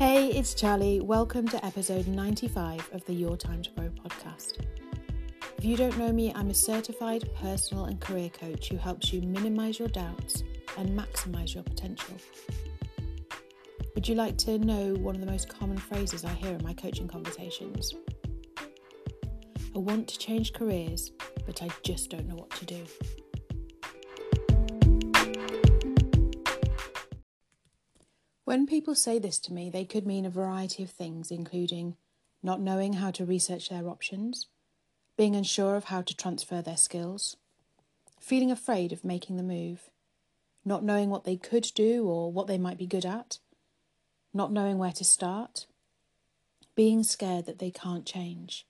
Hey, 0.00 0.28
it's 0.28 0.54
Charlie. 0.54 1.02
Welcome 1.02 1.46
to 1.48 1.62
episode 1.62 2.06
95 2.06 2.88
of 2.94 3.04
the 3.04 3.12
Your 3.12 3.36
Time 3.36 3.60
to 3.60 3.70
Grow 3.72 3.90
podcast. 3.90 4.64
If 5.58 5.62
you 5.66 5.76
don't 5.76 5.98
know 5.98 6.10
me, 6.10 6.32
I'm 6.34 6.48
a 6.48 6.54
certified 6.54 7.28
personal 7.34 7.84
and 7.84 8.00
career 8.00 8.30
coach 8.30 8.70
who 8.70 8.78
helps 8.78 9.12
you 9.12 9.20
minimize 9.20 9.78
your 9.78 9.88
doubts 9.88 10.42
and 10.78 10.98
maximize 10.98 11.52
your 11.52 11.64
potential. 11.64 12.14
Would 13.94 14.08
you 14.08 14.14
like 14.14 14.38
to 14.38 14.58
know 14.58 14.94
one 14.94 15.16
of 15.16 15.20
the 15.20 15.30
most 15.30 15.50
common 15.50 15.76
phrases 15.76 16.24
I 16.24 16.32
hear 16.32 16.54
in 16.54 16.64
my 16.64 16.72
coaching 16.72 17.06
conversations? 17.06 17.92
I 19.76 19.78
want 19.80 20.08
to 20.08 20.18
change 20.18 20.54
careers, 20.54 21.12
but 21.44 21.62
I 21.62 21.68
just 21.82 22.08
don't 22.08 22.26
know 22.26 22.36
what 22.36 22.48
to 22.52 22.64
do. 22.64 22.86
When 28.50 28.66
people 28.66 28.96
say 28.96 29.20
this 29.20 29.38
to 29.42 29.52
me, 29.52 29.70
they 29.70 29.84
could 29.84 30.04
mean 30.04 30.26
a 30.26 30.28
variety 30.28 30.82
of 30.82 30.90
things, 30.90 31.30
including 31.30 31.94
not 32.42 32.60
knowing 32.60 32.94
how 32.94 33.12
to 33.12 33.24
research 33.24 33.68
their 33.68 33.88
options, 33.88 34.48
being 35.16 35.36
unsure 35.36 35.76
of 35.76 35.84
how 35.84 36.02
to 36.02 36.16
transfer 36.16 36.60
their 36.60 36.76
skills, 36.76 37.36
feeling 38.18 38.50
afraid 38.50 38.90
of 38.90 39.04
making 39.04 39.36
the 39.36 39.44
move, 39.44 39.88
not 40.64 40.82
knowing 40.82 41.10
what 41.10 41.22
they 41.22 41.36
could 41.36 41.70
do 41.76 42.08
or 42.08 42.32
what 42.32 42.48
they 42.48 42.58
might 42.58 42.76
be 42.76 42.88
good 42.88 43.06
at, 43.06 43.38
not 44.34 44.50
knowing 44.50 44.78
where 44.78 44.90
to 44.90 45.04
start, 45.04 45.66
being 46.74 47.04
scared 47.04 47.46
that 47.46 47.60
they 47.60 47.70
can't 47.70 48.04
change. 48.04 48.66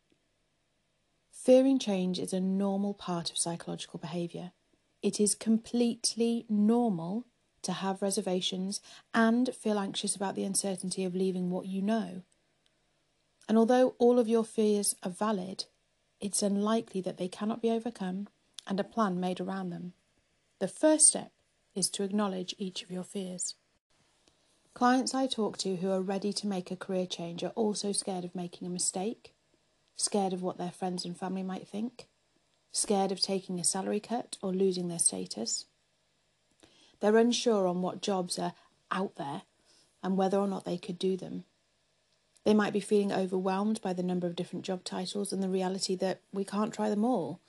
Fearing 1.33 1.79
change 1.79 2.19
is 2.19 2.35
a 2.35 2.41
normal 2.41 2.93
part 2.93 3.31
of 3.31 3.39
psychological 3.39 3.99
behaviour. 3.99 4.53
It 5.01 5.19
is 5.19 5.35
completely 5.35 6.45
normal 6.51 7.25
to 7.63 7.73
have 7.73 8.03
reservations 8.03 8.81
and 9.13 9.55
feel 9.55 9.79
anxious 9.79 10.17
about 10.17 10.35
the 10.35 10.45
uncertainty 10.45 11.05
of 11.05 11.15
leaving 11.15 11.51
what 11.51 11.67
you 11.67 11.83
know. 11.83 12.23
And 13.49 13.59
although 13.59 13.95
all 13.99 14.19
of 14.19 14.29
your 14.29 14.45
fears 14.45 14.95
are 15.03 15.11
valid, 15.11 15.65
it's 16.21 16.43
unlikely 16.43 17.01
that 17.03 17.19
they 17.19 17.29
cannot 17.29 17.63
be 17.63 17.71
overcome 17.71 18.29
and 18.67 18.79
a 18.79 18.85
plan 18.85 19.19
made 19.19 19.41
around 19.41 19.71
them. 19.71 19.95
The 20.59 20.69
first 20.69 21.09
step 21.09 21.33
is 21.75 21.89
to 21.91 22.03
acknowledge 22.03 22.55
each 22.59 22.83
of 22.83 22.91
your 22.91 23.05
fears. 23.05 23.55
Clients 24.75 25.15
I 25.15 25.27
talk 25.27 25.59
to 25.59 25.77
who 25.77 25.91
are 25.91 26.01
ready 26.01 26.33
to 26.35 26.47
make 26.47 26.71
a 26.71 26.77
career 26.77 27.07
change 27.07 27.43
are 27.43 27.53
also 27.57 27.93
scared 27.93 28.25
of 28.25 28.35
making 28.35 28.67
a 28.67 28.71
mistake, 28.71 29.35
scared 29.97 30.33
of 30.33 30.43
what 30.43 30.59
their 30.59 30.71
friends 30.71 31.05
and 31.05 31.17
family 31.17 31.43
might 31.43 31.67
think, 31.67 32.07
scared 32.73 33.11
of 33.11 33.21
taking 33.21 33.59
a 33.59 33.65
salary 33.65 34.01
cut 34.01 34.37
or 34.43 34.53
losing 34.53 34.89
their 34.89 34.99
status, 34.99 35.67
they're 37.01 37.17
unsure 37.17 37.67
on 37.67 37.83
what 37.83 38.03
jobs 38.03 38.39
are 38.39 38.55
out 38.91 39.17
there 39.17 39.43
and 40.03 40.17
whether 40.17 40.39
or 40.39 40.47
not 40.47 40.65
they 40.65 40.79
could 40.79 40.99
do 40.99 41.17
them. 41.17 41.45
They 42.45 42.55
might 42.55 42.73
be 42.73 42.81
feeling 42.81 43.13
overwhelmed 43.13 43.81
by 43.83 43.93
the 43.93 44.03
number 44.03 44.27
of 44.27 44.37
different 44.37 44.65
job 44.65 44.85
titles 44.85 45.33
and 45.33 45.43
the 45.43 45.49
reality 45.49 45.95
that 45.97 46.21
we 46.33 46.45
can't 46.45 46.73
try 46.73 46.89
them 46.89 47.05
all. 47.05 47.41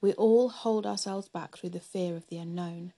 We 0.00 0.12
all 0.12 0.48
hold 0.48 0.86
ourselves 0.86 1.28
back 1.28 1.56
through 1.56 1.70
the 1.70 1.80
fear 1.80 2.14
of 2.16 2.28
the 2.28 2.38
unknown. 2.38 2.92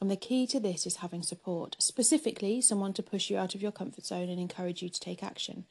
And 0.00 0.10
the 0.10 0.16
key 0.16 0.46
to 0.48 0.60
this 0.60 0.86
is 0.86 0.96
having 0.96 1.22
support, 1.22 1.76
specifically 1.78 2.60
someone 2.60 2.94
to 2.94 3.02
push 3.02 3.30
you 3.30 3.38
out 3.38 3.54
of 3.54 3.62
your 3.62 3.72
comfort 3.72 4.06
zone 4.06 4.28
and 4.28 4.40
encourage 4.40 4.82
you 4.82 4.88
to 4.88 5.00
take 5.00 5.22
action. 5.22 5.64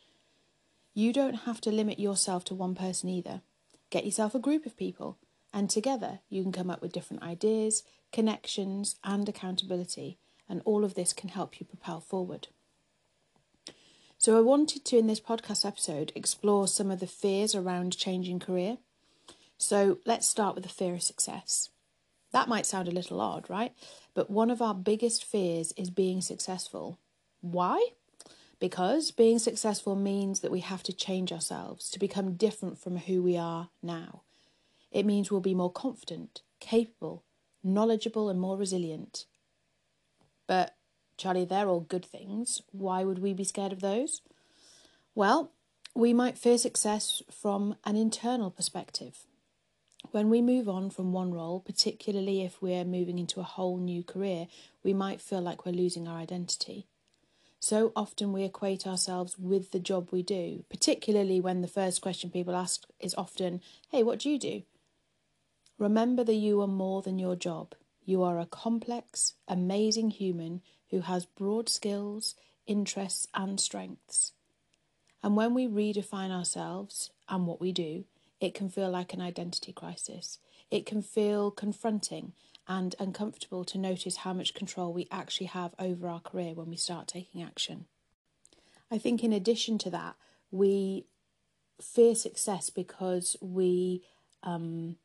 You 0.94 1.12
don't 1.12 1.34
have 1.34 1.60
to 1.62 1.72
limit 1.72 2.00
yourself 2.00 2.46
to 2.46 2.56
one 2.56 2.76
person 2.76 3.10
either. 3.10 3.42
Get 3.90 4.06
yourself 4.06 4.36
a 4.36 4.40
group 4.40 4.66
of 4.66 4.78
people, 4.78 5.18
and 5.54 5.70
together 5.70 6.20
you 6.30 6.42
can 6.42 6.52
come 6.52 6.70
up 6.70 6.82
with 6.82 6.92
different 6.92 7.24
ideas, 7.24 7.84
connections, 8.12 8.96
and 9.04 9.30
accountability, 9.30 10.18
and 10.50 10.62
all 10.66 10.84
of 10.84 10.96
this 10.96 11.14
can 11.14 11.30
help 11.30 11.60
you 11.60 11.66
propel 11.66 12.00
forward. 12.00 12.48
So, 14.18 14.38
I 14.38 14.42
wanted 14.42 14.86
to, 14.86 14.98
in 14.98 15.08
this 15.08 15.20
podcast 15.20 15.66
episode, 15.66 16.14
explore 16.16 16.68
some 16.68 16.90
of 16.90 17.00
the 17.00 17.08
fears 17.08 17.54
around 17.54 17.98
changing 17.98 18.40
career. 18.40 18.78
So, 19.58 20.00
let's 20.06 20.28
start 20.28 20.56
with 20.56 20.64
the 20.64 20.70
fear 20.70 20.94
of 20.94 21.04
success. 21.04 21.70
That 22.32 22.48
might 22.48 22.66
sound 22.66 22.88
a 22.88 22.92
little 22.92 23.22
odd, 23.22 23.50
right? 23.50 23.74
But 24.14 24.30
one 24.30 24.50
of 24.50 24.62
our 24.62 24.74
biggest 24.74 25.24
fears 25.24 25.74
is 25.78 25.90
being 25.90 26.22
successful. 26.22 26.98
Why? 27.42 27.90
Because 28.60 29.12
being 29.12 29.40
successful 29.40 29.96
means 29.96 30.40
that 30.40 30.52
we 30.52 30.62
have 30.62 30.84
to 30.84 30.94
change 30.94 31.34
ourselves 31.34 31.90
to 31.90 32.00
become 32.00 32.36
different 32.36 32.80
from 32.80 32.98
who 32.98 33.22
we 33.22 33.36
are 33.36 33.70
now. 33.82 34.22
It 34.94 35.08
means 35.08 35.32
we'll 35.32 35.42
be 35.42 35.56
more 35.56 35.72
confident, 35.72 36.44
capable, 36.60 37.24
knowledgeable, 37.64 38.30
and 38.30 38.40
more 38.40 38.56
resilient. 38.56 39.26
But, 40.46 40.76
Charlie, 41.18 41.46
they're 41.46 41.68
all 41.68 41.82
good 41.82 42.06
things. 42.06 42.62
Why 42.72 43.04
would 43.04 43.20
we 43.20 43.34
be 43.34 43.44
scared 43.44 43.74
of 43.74 43.82
those? 43.82 44.22
Well, 45.16 45.52
we 45.96 46.14
might 46.14 46.38
fear 46.38 46.60
success 46.60 47.24
from 47.32 47.76
an 47.86 47.96
internal 47.96 48.52
perspective. 48.52 49.26
When 50.12 50.30
we 50.30 50.42
move 50.42 50.70
on 50.70 50.92
from 50.92 51.12
one 51.12 51.34
role, 51.34 51.60
particularly 51.60 52.44
if 52.44 52.62
we're 52.62 52.86
moving 52.86 53.18
into 53.18 53.40
a 53.40 53.44
whole 53.44 53.78
new 53.78 54.04
career, 54.04 54.48
we 54.84 54.94
might 54.94 55.22
feel 55.22 55.42
like 55.42 55.66
we're 55.66 55.72
losing 55.72 56.08
our 56.08 56.18
identity. 56.20 56.86
So 57.60 57.94
often 57.96 58.32
we 58.32 58.44
equate 58.44 58.86
ourselves 58.86 59.40
with 59.40 59.72
the 59.72 59.80
job 59.80 60.10
we 60.12 60.22
do, 60.22 60.66
particularly 60.70 61.40
when 61.40 61.62
the 61.62 61.68
first 61.68 62.02
question 62.02 62.30
people 62.30 62.56
ask 62.56 62.84
is 63.00 63.16
often, 63.16 63.62
Hey, 63.90 64.04
what 64.04 64.20
do 64.20 64.30
you 64.30 64.38
do? 64.38 64.64
Remember 65.78 66.24
that 66.24 66.36
you 66.36 66.62
are 66.62 66.68
more 66.68 67.02
than 67.02 67.20
your 67.20 67.36
job. 67.36 67.76
You 68.06 68.24
are 68.24 68.40
a 68.40 68.46
complex, 68.46 69.34
amazing 69.48 70.12
human 70.12 70.62
who 70.90 71.02
has 71.02 71.26
broad 71.26 71.70
skills, 71.70 72.36
interests, 72.68 73.28
and 73.34 73.60
strengths. 73.60 74.34
And 75.24 75.36
when 75.36 75.54
we 75.54 75.68
redefine 75.68 76.32
ourselves 76.32 77.12
and 77.30 77.48
what 77.48 77.62
we 77.62 77.72
do, 77.72 78.04
it 78.40 78.54
can 78.54 78.70
feel 78.70 78.90
like 78.90 79.14
an 79.14 79.22
identity 79.22 79.72
crisis. 79.72 80.38
It 80.70 80.86
can 80.86 81.02
feel 81.02 81.50
confronting 81.50 82.34
and 82.68 82.96
uncomfortable 83.00 83.64
to 83.66 83.78
notice 83.78 84.18
how 84.18 84.34
much 84.34 84.54
control 84.54 84.94
we 84.94 85.08
actually 85.12 85.48
have 85.48 85.74
over 85.80 86.08
our 86.08 86.20
career 86.20 86.54
when 86.54 86.70
we 86.70 86.76
start 86.76 87.08
taking 87.08 87.42
action. 87.42 87.86
I 88.92 88.98
think, 88.98 89.24
in 89.24 89.34
addition 89.34 89.78
to 89.80 89.90
that, 89.92 90.16
we 90.52 91.06
fear 91.82 92.16
success 92.16 92.70
because 92.70 93.36
we 93.42 94.04
um, 94.44 94.98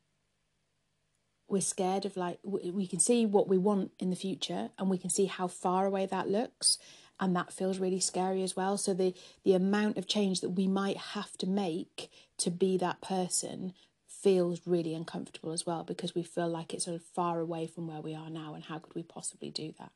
we're 1.51 1.61
scared 1.61 2.05
of 2.05 2.17
like 2.17 2.39
we 2.43 2.87
can 2.87 2.99
see 2.99 3.25
what 3.25 3.47
we 3.47 3.57
want 3.57 3.91
in 3.99 4.09
the 4.09 4.15
future 4.15 4.69
and 4.77 4.89
we 4.89 4.97
can 4.97 5.09
see 5.09 5.25
how 5.25 5.47
far 5.47 5.85
away 5.85 6.05
that 6.05 6.29
looks 6.29 6.77
and 7.19 7.35
that 7.35 7.51
feels 7.51 7.79
really 7.79 7.99
scary 7.99 8.43
as 8.43 8.55
well. 8.55 8.77
So 8.77 8.93
the 8.93 9.13
the 9.43 9.53
amount 9.53 9.97
of 9.97 10.07
change 10.07 10.41
that 10.41 10.49
we 10.49 10.67
might 10.67 10.97
have 10.97 11.37
to 11.39 11.47
make 11.47 12.09
to 12.37 12.49
be 12.49 12.77
that 12.77 13.01
person 13.01 13.73
feels 14.07 14.61
really 14.65 14.93
uncomfortable 14.93 15.51
as 15.51 15.65
well 15.65 15.83
because 15.83 16.13
we 16.13 16.23
feel 16.23 16.49
like 16.49 16.73
it's 16.73 16.85
sort 16.85 16.95
of 16.95 17.03
far 17.03 17.39
away 17.39 17.67
from 17.67 17.87
where 17.87 18.01
we 18.01 18.13
are 18.13 18.29
now 18.29 18.53
and 18.53 18.65
how 18.65 18.77
could 18.79 18.93
we 18.95 19.03
possibly 19.03 19.49
do 19.49 19.73
that? 19.79 19.91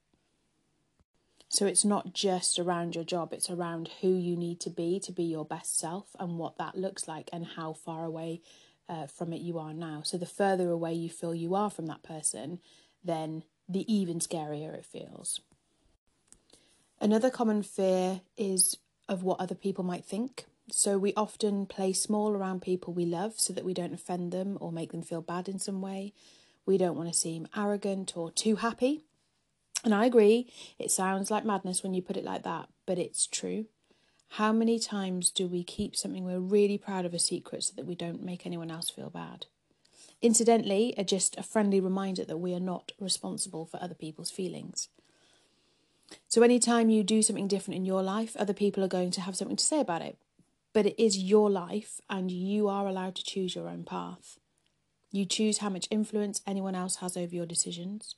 So 1.50 1.66
it's 1.68 1.86
not 1.86 2.13
just 2.13 2.58
around 2.58 2.96
your 2.96 3.03
job 3.03 3.31
it's 3.31 3.50
around 3.50 3.90
who 4.02 4.16
you 4.16 4.36
need 4.36 4.59
to 4.62 4.69
be 4.69 5.00
to 5.02 5.12
be 5.12 5.24
your 5.24 5.46
best 5.46 5.78
self 5.78 6.16
and 6.19 6.38
what 6.38 6.58
that 6.58 6.75
looks 6.75 7.08
like 7.08 7.30
and 7.31 7.46
how 7.46 7.74
far 7.74 8.06
away 8.06 8.42
uh, 8.90 9.08
from 9.08 9.34
it 9.34 9.42
you 9.42 9.58
are 9.58 9.74
now. 9.74 10.02
So 10.04 10.18
the 10.18 10.26
further 10.26 10.70
away 10.70 10.94
you 10.94 11.10
feel 11.10 11.34
you 11.34 11.56
are 11.56 11.70
from 11.70 11.86
that 11.88 12.04
person, 12.04 12.60
then 13.04 13.44
the 13.68 13.92
even 13.94 14.20
scarier 14.20 14.74
it 14.74 14.86
feels. 14.86 15.42
Another 17.00 17.30
common 17.30 17.64
fear 17.64 18.22
is 18.38 18.78
of 19.10 19.24
what 19.24 19.40
other 19.40 19.56
people 19.56 19.84
might 19.84 20.06
think. 20.06 20.46
So 20.70 20.98
we 20.98 21.14
often 21.16 21.66
play 21.66 21.92
small 21.92 22.32
around 22.32 22.62
people 22.62 22.94
we 22.94 23.06
love 23.06 23.40
so 23.40 23.52
that 23.54 23.66
we 23.66 23.74
don't 23.74 23.94
offend 23.94 24.32
them 24.32 24.58
or 24.62 24.72
make 24.72 24.92
them 24.92 25.02
feel 25.02 25.22
bad 25.22 25.50
in 25.50 25.60
some 25.60 25.82
way. 25.82 26.14
We 26.66 26.78
don't 26.78 26.96
want 26.96 27.12
to 27.12 27.18
seem 27.18 27.48
arrogant 27.56 28.16
or 28.16 28.32
too 28.32 28.56
happy. 28.56 29.04
And 29.84 29.94
I 29.94 30.06
agree, 30.06 30.50
it 30.80 30.92
sounds 30.92 31.30
like 31.30 31.44
madness 31.44 31.84
when 31.84 31.94
you 31.94 32.02
put 32.02 32.16
it 32.16 32.24
like 32.24 32.44
that, 32.44 32.69
but 32.86 32.98
it's 32.98 33.28
true. 33.28 33.66
How 34.38 34.51
many 34.51 34.80
times 34.80 35.30
do 35.30 35.45
we 35.45 35.63
keep 35.63 35.95
something 35.95 36.24
we're 36.24 36.39
really 36.39 36.80
proud 36.80 37.06
of 37.06 37.13
a 37.13 37.19
secret 37.19 37.65
so 37.65 37.74
that 37.75 37.85
we 37.85 37.94
don't 37.94 38.24
make 38.24 38.47
anyone 38.47 38.71
else 38.71 38.89
feel 38.89 39.12
bad? 39.12 39.45
Incidentally, 40.24 40.95
a, 40.97 41.03
just 41.03 41.38
a 41.38 41.44
friendly 41.44 41.80
reminder 41.80 42.25
that 42.25 42.39
we 42.39 42.56
are 42.56 42.59
not 42.59 42.94
responsible 43.00 43.68
for 43.68 43.80
other 43.80 43.94
people's 43.94 44.31
feelings. 44.31 44.89
So, 46.27 46.41
anytime 46.41 46.89
you 46.89 47.03
do 47.03 47.21
something 47.21 47.47
different 47.47 47.77
in 47.77 47.85
your 47.85 48.01
life, 48.01 48.35
other 48.35 48.56
people 48.56 48.83
are 48.83 48.88
going 48.88 49.12
to 49.12 49.21
have 49.21 49.35
something 49.35 49.56
to 49.56 49.63
say 49.63 49.80
about 49.80 50.01
it. 50.01 50.18
But 50.74 50.88
it 50.88 51.00
is 51.00 51.15
your 51.15 51.51
life, 51.51 52.01
and 52.09 52.31
you 52.31 52.68
are 52.68 52.88
allowed 52.88 53.13
to 53.18 53.24
choose 53.24 53.53
your 53.53 53.69
own 53.69 53.83
path. 53.83 54.39
You 55.12 55.25
choose 55.25 55.59
how 55.59 55.69
much 55.69 55.88
influence 55.91 56.41
anyone 56.47 56.74
else 56.74 56.95
has 56.95 57.15
over 57.15 57.35
your 57.35 57.45
decisions. 57.45 58.15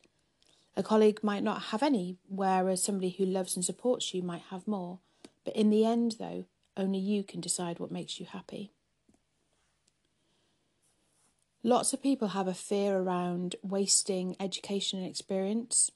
A 0.77 0.83
colleague 0.83 1.25
might 1.25 1.43
not 1.43 1.61
have 1.73 1.83
any, 1.83 2.15
whereas 2.29 2.81
somebody 2.81 3.09
who 3.09 3.25
loves 3.25 3.57
and 3.57 3.65
supports 3.65 4.13
you 4.13 4.21
might 4.21 4.43
have 4.49 4.65
more. 4.65 4.99
But 5.45 5.55
in 5.55 5.69
the 5.69 5.85
end, 5.85 6.15
though, 6.19 6.45
only 6.75 6.99
you 6.99 7.23
can 7.23 7.39
decide 7.39 7.79
what 7.79 7.91
makes 7.91 8.19
you 8.19 8.25
happy. 8.25 8.71
Lots 11.63 11.93
of 11.93 12.03
people 12.03 12.29
have 12.29 12.47
a 12.47 12.53
fear 12.53 12.97
around 12.97 13.55
wasting 13.63 14.35
education 14.39 14.99
and 14.99 15.07
experience. 15.07 15.91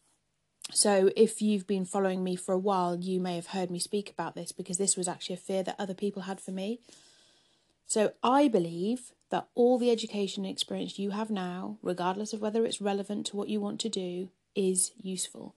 So, 0.71 1.11
if 1.15 1.41
you've 1.41 1.67
been 1.67 1.85
following 1.85 2.23
me 2.23 2.35
for 2.35 2.53
a 2.53 2.59
while, 2.59 2.95
you 2.95 3.19
may 3.19 3.35
have 3.35 3.47
heard 3.47 3.71
me 3.71 3.79
speak 3.79 4.09
about 4.09 4.35
this 4.35 4.51
because 4.51 4.77
this 4.77 4.95
was 4.95 5.07
actually 5.07 5.35
a 5.35 5.39
fear 5.39 5.63
that 5.63 5.75
other 5.79 5.95
people 5.95 6.23
had 6.23 6.39
for 6.39 6.51
me. 6.51 6.79
So, 7.87 8.13
I 8.23 8.47
believe 8.47 9.13
that 9.31 9.47
all 9.55 9.77
the 9.79 9.91
education 9.91 10.45
and 10.45 10.51
experience 10.51 10.99
you 10.99 11.11
have 11.11 11.29
now, 11.29 11.77
regardless 11.81 12.33
of 12.33 12.41
whether 12.41 12.65
it's 12.65 12.81
relevant 12.81 13.25
to 13.27 13.35
what 13.35 13.49
you 13.49 13.59
want 13.59 13.79
to 13.81 13.89
do, 13.89 14.29
is 14.55 14.91
useful. 15.01 15.55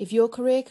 If 0.00 0.14
your 0.14 0.28
career 0.28 0.62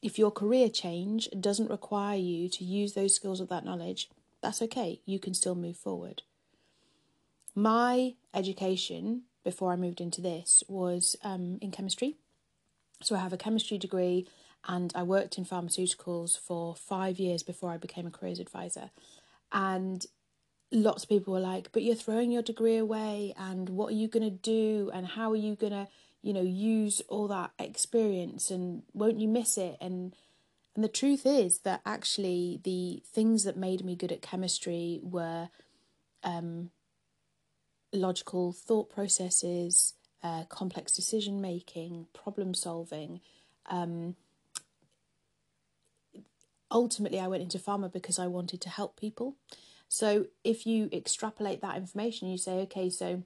if 0.00 0.18
your 0.18 0.30
career 0.30 0.70
change 0.70 1.28
doesn't 1.38 1.68
require 1.68 2.16
you 2.16 2.48
to 2.48 2.64
use 2.64 2.94
those 2.94 3.14
skills 3.14 3.38
or 3.38 3.44
that 3.44 3.66
knowledge, 3.66 4.08
that's 4.40 4.62
okay. 4.62 5.02
You 5.04 5.18
can 5.18 5.34
still 5.34 5.54
move 5.54 5.76
forward. 5.76 6.22
My 7.54 8.14
education 8.32 9.24
before 9.44 9.72
I 9.72 9.76
moved 9.76 10.00
into 10.00 10.22
this 10.22 10.64
was 10.68 11.16
um, 11.22 11.58
in 11.60 11.70
chemistry. 11.70 12.16
So 13.02 13.14
I 13.14 13.18
have 13.18 13.34
a 13.34 13.36
chemistry 13.36 13.76
degree 13.76 14.26
and 14.66 14.90
I 14.94 15.02
worked 15.02 15.36
in 15.36 15.44
pharmaceuticals 15.44 16.38
for 16.38 16.74
five 16.74 17.18
years 17.18 17.42
before 17.42 17.72
I 17.72 17.76
became 17.76 18.06
a 18.06 18.10
careers 18.10 18.38
advisor. 18.38 18.88
And 19.52 20.06
lots 20.72 21.02
of 21.02 21.10
people 21.10 21.34
were 21.34 21.40
like, 21.40 21.72
but 21.72 21.82
you're 21.82 21.94
throwing 21.94 22.32
your 22.32 22.42
degree 22.42 22.76
away, 22.76 23.34
and 23.36 23.68
what 23.68 23.90
are 23.90 23.96
you 23.96 24.08
going 24.08 24.24
to 24.24 24.30
do, 24.30 24.90
and 24.92 25.06
how 25.06 25.30
are 25.30 25.36
you 25.36 25.54
going 25.54 25.72
to, 25.72 25.86
you 26.26 26.32
know, 26.32 26.42
use 26.42 27.00
all 27.08 27.28
that 27.28 27.52
experience, 27.56 28.50
and 28.50 28.82
won't 28.92 29.20
you 29.20 29.28
miss 29.28 29.56
it? 29.56 29.76
And 29.80 30.12
and 30.74 30.82
the 30.82 30.88
truth 30.88 31.24
is 31.24 31.58
that 31.58 31.82
actually 31.86 32.60
the 32.64 33.00
things 33.06 33.44
that 33.44 33.56
made 33.56 33.84
me 33.84 33.94
good 33.94 34.10
at 34.10 34.22
chemistry 34.22 34.98
were 35.04 35.50
um, 36.24 36.70
logical 37.92 38.50
thought 38.52 38.90
processes, 38.90 39.94
uh, 40.20 40.46
complex 40.48 40.96
decision 40.96 41.40
making, 41.40 42.08
problem 42.12 42.54
solving. 42.54 43.20
Um, 43.70 44.16
ultimately, 46.72 47.20
I 47.20 47.28
went 47.28 47.44
into 47.44 47.60
pharma 47.60 47.92
because 47.92 48.18
I 48.18 48.26
wanted 48.26 48.60
to 48.62 48.68
help 48.68 48.98
people. 48.98 49.36
So 49.88 50.26
if 50.42 50.66
you 50.66 50.88
extrapolate 50.92 51.60
that 51.60 51.76
information, 51.76 52.28
you 52.28 52.36
say, 52.36 52.54
okay, 52.62 52.90
so 52.90 53.22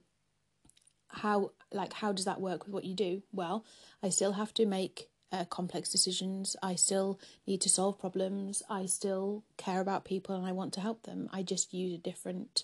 how 1.13 1.51
like 1.71 1.93
how 1.93 2.11
does 2.11 2.25
that 2.25 2.41
work 2.41 2.65
with 2.65 2.73
what 2.73 2.83
you 2.83 2.95
do? 2.95 3.23
Well, 3.31 3.65
I 4.03 4.09
still 4.09 4.33
have 4.33 4.53
to 4.55 4.65
make 4.65 5.09
uh, 5.31 5.45
complex 5.45 5.89
decisions. 5.89 6.55
I 6.61 6.75
still 6.75 7.19
need 7.47 7.61
to 7.61 7.69
solve 7.69 7.99
problems. 7.99 8.63
I 8.69 8.85
still 8.85 9.43
care 9.57 9.79
about 9.79 10.03
people 10.05 10.35
and 10.35 10.45
I 10.45 10.51
want 10.51 10.73
to 10.73 10.81
help 10.81 11.03
them. 11.03 11.29
I 11.31 11.43
just 11.43 11.73
use 11.73 11.93
a 11.93 11.97
different 11.97 12.63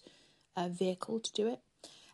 uh, 0.56 0.68
vehicle 0.68 1.20
to 1.20 1.34
do 1.34 1.48
it. 1.48 1.60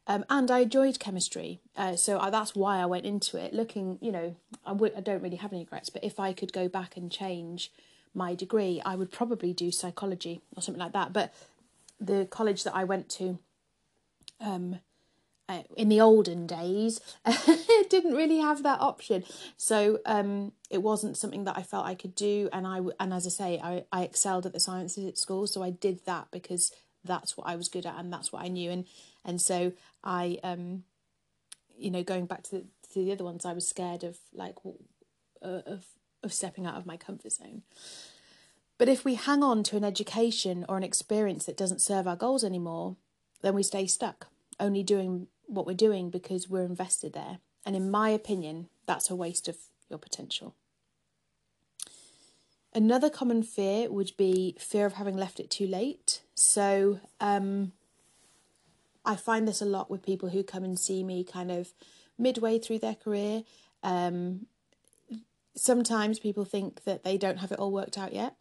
Um, 0.05 0.25
and 0.29 0.51
I 0.51 0.59
enjoyed 0.59 0.99
chemistry, 0.99 1.61
uh, 1.77 1.95
so 1.95 2.19
I, 2.19 2.29
that's 2.29 2.53
why 2.53 2.79
I 2.79 2.85
went 2.85 3.05
into 3.05 3.37
it. 3.37 3.53
Looking, 3.53 3.97
you 4.01 4.11
know, 4.11 4.35
I 4.65 4.71
w- 4.71 4.91
I 4.97 4.99
don't 4.99 5.23
really 5.23 5.37
have 5.37 5.53
any 5.53 5.61
regrets, 5.61 5.89
but 5.89 6.03
if 6.03 6.19
I 6.19 6.33
could 6.33 6.51
go 6.51 6.67
back 6.67 6.97
and 6.97 7.09
change 7.09 7.71
my 8.13 8.35
degree, 8.35 8.81
I 8.85 8.95
would 8.97 9.13
probably 9.13 9.53
do 9.53 9.71
psychology 9.71 10.41
or 10.57 10.61
something 10.61 10.81
like 10.81 10.91
that. 10.91 11.13
But 11.13 11.33
the 12.01 12.25
college 12.29 12.65
that 12.65 12.75
I 12.75 12.83
went 12.83 13.07
to, 13.11 13.39
um, 14.41 14.79
uh, 15.49 15.63
in 15.75 15.89
the 15.89 15.99
olden 15.99 16.47
days, 16.47 17.01
didn't 17.89 18.15
really 18.15 18.39
have 18.39 18.63
that 18.63 18.79
option. 18.79 19.23
So 19.57 19.99
um, 20.05 20.53
it 20.69 20.81
wasn't 20.81 21.17
something 21.17 21.43
that 21.43 21.57
I 21.57 21.63
felt 21.63 21.85
I 21.85 21.95
could 21.95 22.15
do. 22.15 22.49
And 22.53 22.65
I 22.65 22.79
and 22.99 23.13
as 23.13 23.27
I 23.27 23.29
say, 23.29 23.59
I, 23.63 23.85
I 23.91 24.03
excelled 24.03 24.45
at 24.45 24.53
the 24.53 24.59
sciences 24.59 25.05
at 25.05 25.17
school, 25.17 25.47
so 25.47 25.61
I 25.61 25.69
did 25.69 26.05
that 26.05 26.27
because 26.31 26.71
that's 27.03 27.35
what 27.35 27.47
I 27.47 27.55
was 27.55 27.67
good 27.67 27.85
at 27.85 27.97
and 27.97 28.11
that's 28.11 28.31
what 28.31 28.43
I 28.43 28.47
knew. 28.47 28.71
And 28.71 28.85
and 29.25 29.41
so 29.41 29.73
I, 30.03 30.39
um, 30.43 30.83
you 31.77 31.91
know, 31.91 32.03
going 32.03 32.25
back 32.25 32.43
to 32.43 32.51
the, 32.51 32.65
to 32.93 33.03
the 33.03 33.11
other 33.11 33.23
ones, 33.23 33.45
I 33.45 33.53
was 33.53 33.67
scared 33.67 34.03
of 34.03 34.17
like 34.33 34.55
uh, 35.41 35.61
of 35.65 35.85
of 36.23 36.33
stepping 36.33 36.65
out 36.65 36.75
of 36.75 36.85
my 36.85 36.97
comfort 36.97 37.33
zone. 37.33 37.63
But 38.77 38.89
if 38.89 39.05
we 39.05 39.15
hang 39.15 39.43
on 39.43 39.63
to 39.63 39.77
an 39.77 39.83
education 39.83 40.65
or 40.67 40.77
an 40.77 40.83
experience 40.83 41.45
that 41.45 41.57
doesn't 41.57 41.81
serve 41.81 42.07
our 42.07 42.15
goals 42.15 42.43
anymore, 42.43 42.95
then 43.41 43.53
we 43.53 43.63
stay 43.63 43.85
stuck, 43.85 44.27
only 44.59 44.83
doing 44.83 45.27
what 45.53 45.65
we're 45.65 45.73
doing 45.73 46.09
because 46.09 46.49
we're 46.49 46.65
invested 46.65 47.13
there. 47.13 47.39
And 47.65 47.75
in 47.75 47.89
my 47.89 48.09
opinion, 48.09 48.67
that's 48.85 49.09
a 49.09 49.15
waste 49.15 49.47
of 49.47 49.57
your 49.89 49.99
potential. 49.99 50.55
Another 52.75 53.09
common 53.09 53.43
fear 53.43 53.89
would 53.91 54.11
be 54.17 54.55
fear 54.59 54.85
of 54.85 54.93
having 54.93 55.15
left 55.15 55.39
it 55.39 55.49
too 55.49 55.67
late. 55.67 56.21
So, 56.33 56.99
um, 57.19 57.71
I 59.05 59.15
find 59.15 59.47
this 59.47 59.61
a 59.61 59.65
lot 59.65 59.91
with 59.91 60.05
people 60.05 60.29
who 60.29 60.43
come 60.43 60.63
and 60.63 60.79
see 60.79 61.03
me 61.03 61.23
kind 61.23 61.51
of 61.51 61.73
midway 62.17 62.57
through 62.57 62.79
their 62.79 62.95
career. 62.95 63.43
Um, 63.83 64.47
sometimes 65.55 66.19
people 66.19 66.45
think 66.45 66.83
that 66.85 67.03
they 67.03 67.17
don't 67.17 67.39
have 67.39 67.51
it 67.51 67.59
all 67.59 67.71
worked 67.71 67.97
out 67.97 68.13
yet 68.13 68.35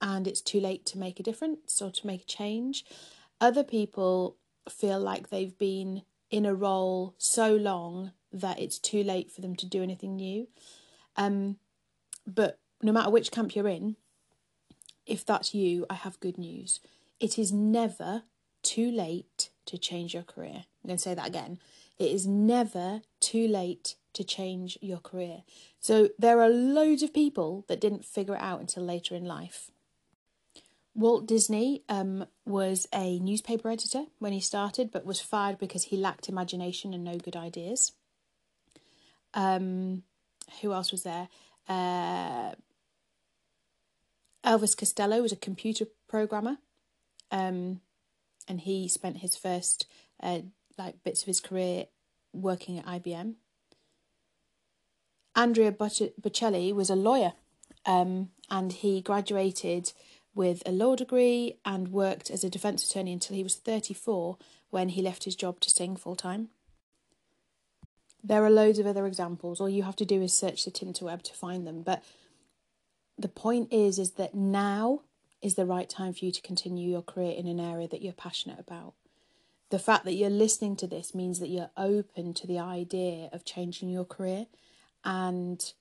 and 0.00 0.26
it's 0.26 0.40
too 0.40 0.60
late 0.60 0.86
to 0.86 0.98
make 0.98 1.18
a 1.18 1.22
difference 1.22 1.82
or 1.82 1.90
to 1.90 2.06
make 2.06 2.22
a 2.22 2.26
change. 2.26 2.84
Other 3.40 3.64
people 3.64 4.36
feel 4.68 5.00
like 5.00 5.30
they've 5.30 5.58
been 5.58 6.02
in 6.34 6.44
a 6.44 6.52
role 6.52 7.14
so 7.16 7.54
long 7.54 8.10
that 8.32 8.58
it's 8.58 8.80
too 8.80 9.04
late 9.04 9.30
for 9.30 9.40
them 9.40 9.54
to 9.54 9.64
do 9.64 9.84
anything 9.84 10.16
new. 10.16 10.48
Um, 11.16 11.58
but 12.26 12.58
no 12.82 12.90
matter 12.90 13.08
which 13.08 13.30
camp 13.30 13.54
you're 13.54 13.68
in, 13.68 13.94
if 15.06 15.24
that's 15.24 15.54
you, 15.54 15.86
I 15.88 15.94
have 15.94 16.18
good 16.18 16.36
news. 16.36 16.80
It 17.20 17.38
is 17.38 17.52
never 17.52 18.24
too 18.64 18.90
late 18.90 19.50
to 19.66 19.78
change 19.78 20.12
your 20.12 20.24
career. 20.24 20.64
I'm 20.82 20.88
going 20.88 20.96
to 20.96 21.02
say 21.02 21.14
that 21.14 21.28
again. 21.28 21.60
It 22.00 22.10
is 22.10 22.26
never 22.26 23.02
too 23.20 23.46
late 23.46 23.94
to 24.14 24.24
change 24.24 24.76
your 24.80 24.98
career. 24.98 25.44
So 25.78 26.08
there 26.18 26.40
are 26.40 26.48
loads 26.48 27.04
of 27.04 27.14
people 27.14 27.64
that 27.68 27.80
didn't 27.80 28.04
figure 28.04 28.34
it 28.34 28.42
out 28.42 28.58
until 28.58 28.82
later 28.82 29.14
in 29.14 29.24
life. 29.24 29.70
Walt 30.94 31.26
Disney 31.26 31.82
um, 31.88 32.26
was 32.46 32.86
a 32.94 33.18
newspaper 33.18 33.68
editor 33.68 34.04
when 34.20 34.32
he 34.32 34.40
started, 34.40 34.92
but 34.92 35.04
was 35.04 35.20
fired 35.20 35.58
because 35.58 35.84
he 35.84 35.96
lacked 35.96 36.28
imagination 36.28 36.94
and 36.94 37.02
no 37.02 37.16
good 37.16 37.34
ideas. 37.34 37.92
Um, 39.34 40.04
who 40.60 40.72
else 40.72 40.92
was 40.92 41.02
there? 41.02 41.28
Uh, 41.68 42.52
Elvis 44.44 44.76
Costello 44.76 45.22
was 45.22 45.32
a 45.32 45.36
computer 45.36 45.86
programmer, 46.06 46.58
um, 47.32 47.80
and 48.46 48.60
he 48.60 48.88
spent 48.88 49.18
his 49.18 49.36
first 49.36 49.86
uh, 50.22 50.40
like 50.78 51.02
bits 51.02 51.22
of 51.22 51.26
his 51.26 51.40
career 51.40 51.86
working 52.32 52.78
at 52.78 52.86
IBM. 52.86 53.34
Andrea 55.34 55.72
Bocelli 55.72 56.72
was 56.72 56.90
a 56.90 56.94
lawyer, 56.94 57.32
um, 57.86 58.30
and 58.50 58.72
he 58.72 59.00
graduated 59.00 59.92
with 60.34 60.62
a 60.66 60.72
law 60.72 60.96
degree 60.96 61.58
and 61.64 61.88
worked 61.88 62.30
as 62.30 62.44
a 62.44 62.50
defence 62.50 62.88
attorney 62.88 63.12
until 63.12 63.36
he 63.36 63.42
was 63.42 63.54
34 63.56 64.36
when 64.70 64.90
he 64.90 65.02
left 65.02 65.24
his 65.24 65.36
job 65.36 65.60
to 65.60 65.70
sing 65.70 65.96
full 65.96 66.16
time. 66.16 66.48
There 68.22 68.44
are 68.44 68.50
loads 68.50 68.78
of 68.78 68.86
other 68.86 69.06
examples. 69.06 69.60
All 69.60 69.68
you 69.68 69.82
have 69.82 69.96
to 69.96 70.04
do 70.04 70.22
is 70.22 70.32
search 70.32 70.64
the 70.64 70.70
Tinterweb 70.70 71.22
to 71.22 71.34
find 71.34 71.66
them. 71.66 71.82
But 71.82 72.02
the 73.18 73.28
point 73.28 73.72
is, 73.72 73.98
is 73.98 74.12
that 74.12 74.34
now 74.34 75.02
is 75.42 75.54
the 75.54 75.66
right 75.66 75.88
time 75.88 76.14
for 76.14 76.24
you 76.24 76.32
to 76.32 76.40
continue 76.40 76.90
your 76.90 77.02
career 77.02 77.32
in 77.36 77.46
an 77.46 77.60
area 77.60 77.86
that 77.86 78.02
you're 78.02 78.14
passionate 78.14 78.58
about. 78.58 78.94
The 79.70 79.78
fact 79.78 80.04
that 80.04 80.14
you're 80.14 80.30
listening 80.30 80.76
to 80.76 80.86
this 80.86 81.14
means 81.14 81.38
that 81.40 81.48
you're 81.48 81.70
open 81.76 82.32
to 82.34 82.46
the 82.46 82.58
idea 82.58 83.28
of 83.32 83.44
changing 83.44 83.90
your 83.90 84.04
career 84.04 84.46
and 85.04 85.72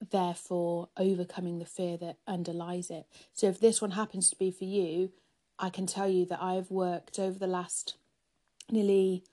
therefore 0.00 0.88
overcoming 0.96 1.58
the 1.58 1.64
fear 1.64 1.96
that 1.96 2.18
underlies 2.26 2.90
it. 2.90 3.06
So 3.32 3.48
if 3.48 3.60
this 3.60 3.82
one 3.82 3.92
happens 3.92 4.30
to 4.30 4.36
be 4.36 4.50
for 4.50 4.64
you, 4.64 5.12
I 5.58 5.70
can 5.70 5.86
tell 5.86 6.08
you 6.08 6.24
that 6.26 6.42
I've 6.42 6.70
worked 6.70 7.18
over 7.18 7.38
the 7.38 7.46
last 7.46 7.96
nearly 8.70 9.24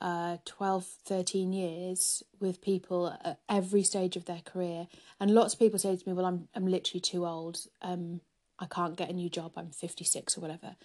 uh, 0.00 0.38
12, 0.44 0.84
13 1.04 1.52
years 1.52 2.22
with 2.40 2.60
people 2.60 3.16
at 3.24 3.38
every 3.48 3.82
stage 3.82 4.16
of 4.16 4.24
their 4.24 4.40
career. 4.44 4.88
And 5.20 5.32
lots 5.32 5.54
of 5.54 5.60
people 5.60 5.78
say 5.78 5.96
to 5.96 6.08
me, 6.08 6.12
Well, 6.12 6.26
I'm, 6.26 6.48
I'm 6.54 6.66
literally 6.66 7.00
too 7.00 7.26
old. 7.26 7.60
Um, 7.80 8.20
I 8.58 8.66
can't 8.66 8.96
get 8.96 9.10
a 9.10 9.14
new 9.14 9.28
job. 9.28 9.52
I'm 9.56 9.70
56 9.70 10.36
or 10.36 10.40
whatever. 10.40 10.76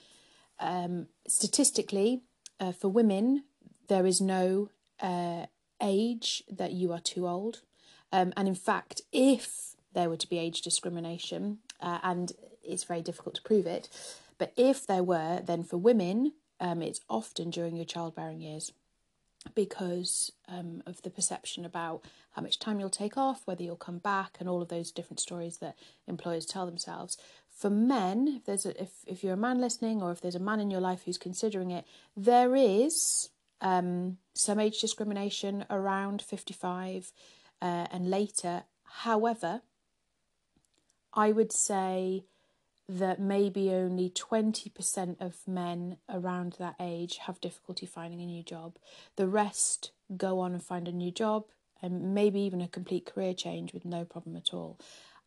Um, 0.60 1.08
statistically, 1.28 2.22
uh, 2.60 2.72
for 2.72 2.90
women, 2.90 3.44
there 3.88 4.06
is 4.06 4.22
no 4.22 4.70
uh, 5.00 5.46
age 5.82 6.44
that 6.50 6.72
you 6.72 6.92
are 6.92 7.00
too 7.00 7.28
old. 7.28 7.62
Um, 8.12 8.34
and 8.38 8.48
in 8.48 8.56
fact, 8.56 9.02
if 9.12 9.76
there 9.94 10.10
were 10.10 10.18
to 10.18 10.30
be 10.30 10.38
age 10.38 10.62
discrimination, 10.62 11.60
uh, 11.82 12.00
and 12.04 12.32
it's 12.64 12.84
very 12.84 13.02
difficult 13.02 13.36
to 13.36 13.42
prove 13.42 13.66
it, 13.66 13.90
but 14.38 14.54
if 14.56 14.86
there 14.86 15.04
were, 15.04 15.42
then 15.44 15.64
for 15.64 15.78
women, 15.78 16.34
um, 16.60 16.82
it's 16.82 17.02
often 17.10 17.50
during 17.50 17.76
your 17.76 17.86
childbearing 17.86 18.42
years 18.42 18.72
because 19.56 20.32
um, 20.48 20.84
of 20.86 21.02
the 21.04 21.10
perception 21.10 21.66
about 21.66 22.04
how 22.32 22.42
much 22.42 22.60
time 22.60 22.80
you'll 22.80 22.90
take 22.90 23.18
off, 23.18 23.42
whether 23.46 23.64
you'll 23.64 23.76
come 23.76 23.98
back, 23.98 24.38
and 24.40 24.50
all 24.50 24.62
of 24.62 24.68
those 24.68 24.92
different 24.92 25.20
stories 25.20 25.58
that 25.58 25.76
employers 26.08 26.46
tell 26.46 26.66
themselves. 26.66 27.18
For 27.50 27.70
men, 27.70 28.28
if 28.38 28.46
there's 28.46 28.66
a, 28.66 28.82
if 28.82 28.90
if 29.06 29.24
you're 29.24 29.34
a 29.34 29.38
man 29.38 29.60
listening, 29.60 30.02
or 30.02 30.12
if 30.12 30.22
there's 30.22 30.36
a 30.36 30.40
man 30.40 30.60
in 30.60 30.70
your 30.70 30.82
life 30.82 31.04
who's 31.06 31.18
considering 31.18 31.72
it, 31.72 31.86
there 32.16 32.56
is 32.56 33.30
um, 33.62 34.18
some 34.34 34.60
age 34.60 34.80
discrimination 34.80 35.66
around 35.70 36.22
fifty 36.22 36.54
five 36.54 37.12
uh, 37.62 37.88
and 37.92 38.10
later. 38.10 38.64
However, 38.84 39.62
I 41.14 41.32
would 41.32 41.52
say 41.52 42.26
that 42.90 43.20
maybe 43.20 43.72
only 43.72 44.10
20% 44.10 45.20
of 45.20 45.48
men 45.48 45.98
around 46.10 46.56
that 46.58 46.76
age 46.80 47.18
have 47.18 47.42
difficulty 47.42 47.86
finding 47.86 48.22
a 48.22 48.26
new 48.26 48.44
job. 48.44 48.78
The 49.18 49.28
rest 49.28 49.92
go 50.16 50.40
on 50.40 50.54
and 50.54 50.64
find 50.64 50.88
a 50.88 50.94
new 50.94 51.12
job 51.12 51.46
and 51.82 52.14
maybe 52.14 52.40
even 52.42 52.62
a 52.62 52.68
complete 52.68 53.06
career 53.06 53.34
change 53.34 53.74
with 53.74 53.84
no 53.84 54.06
problem 54.06 54.36
at 54.38 54.54
all. 54.54 54.80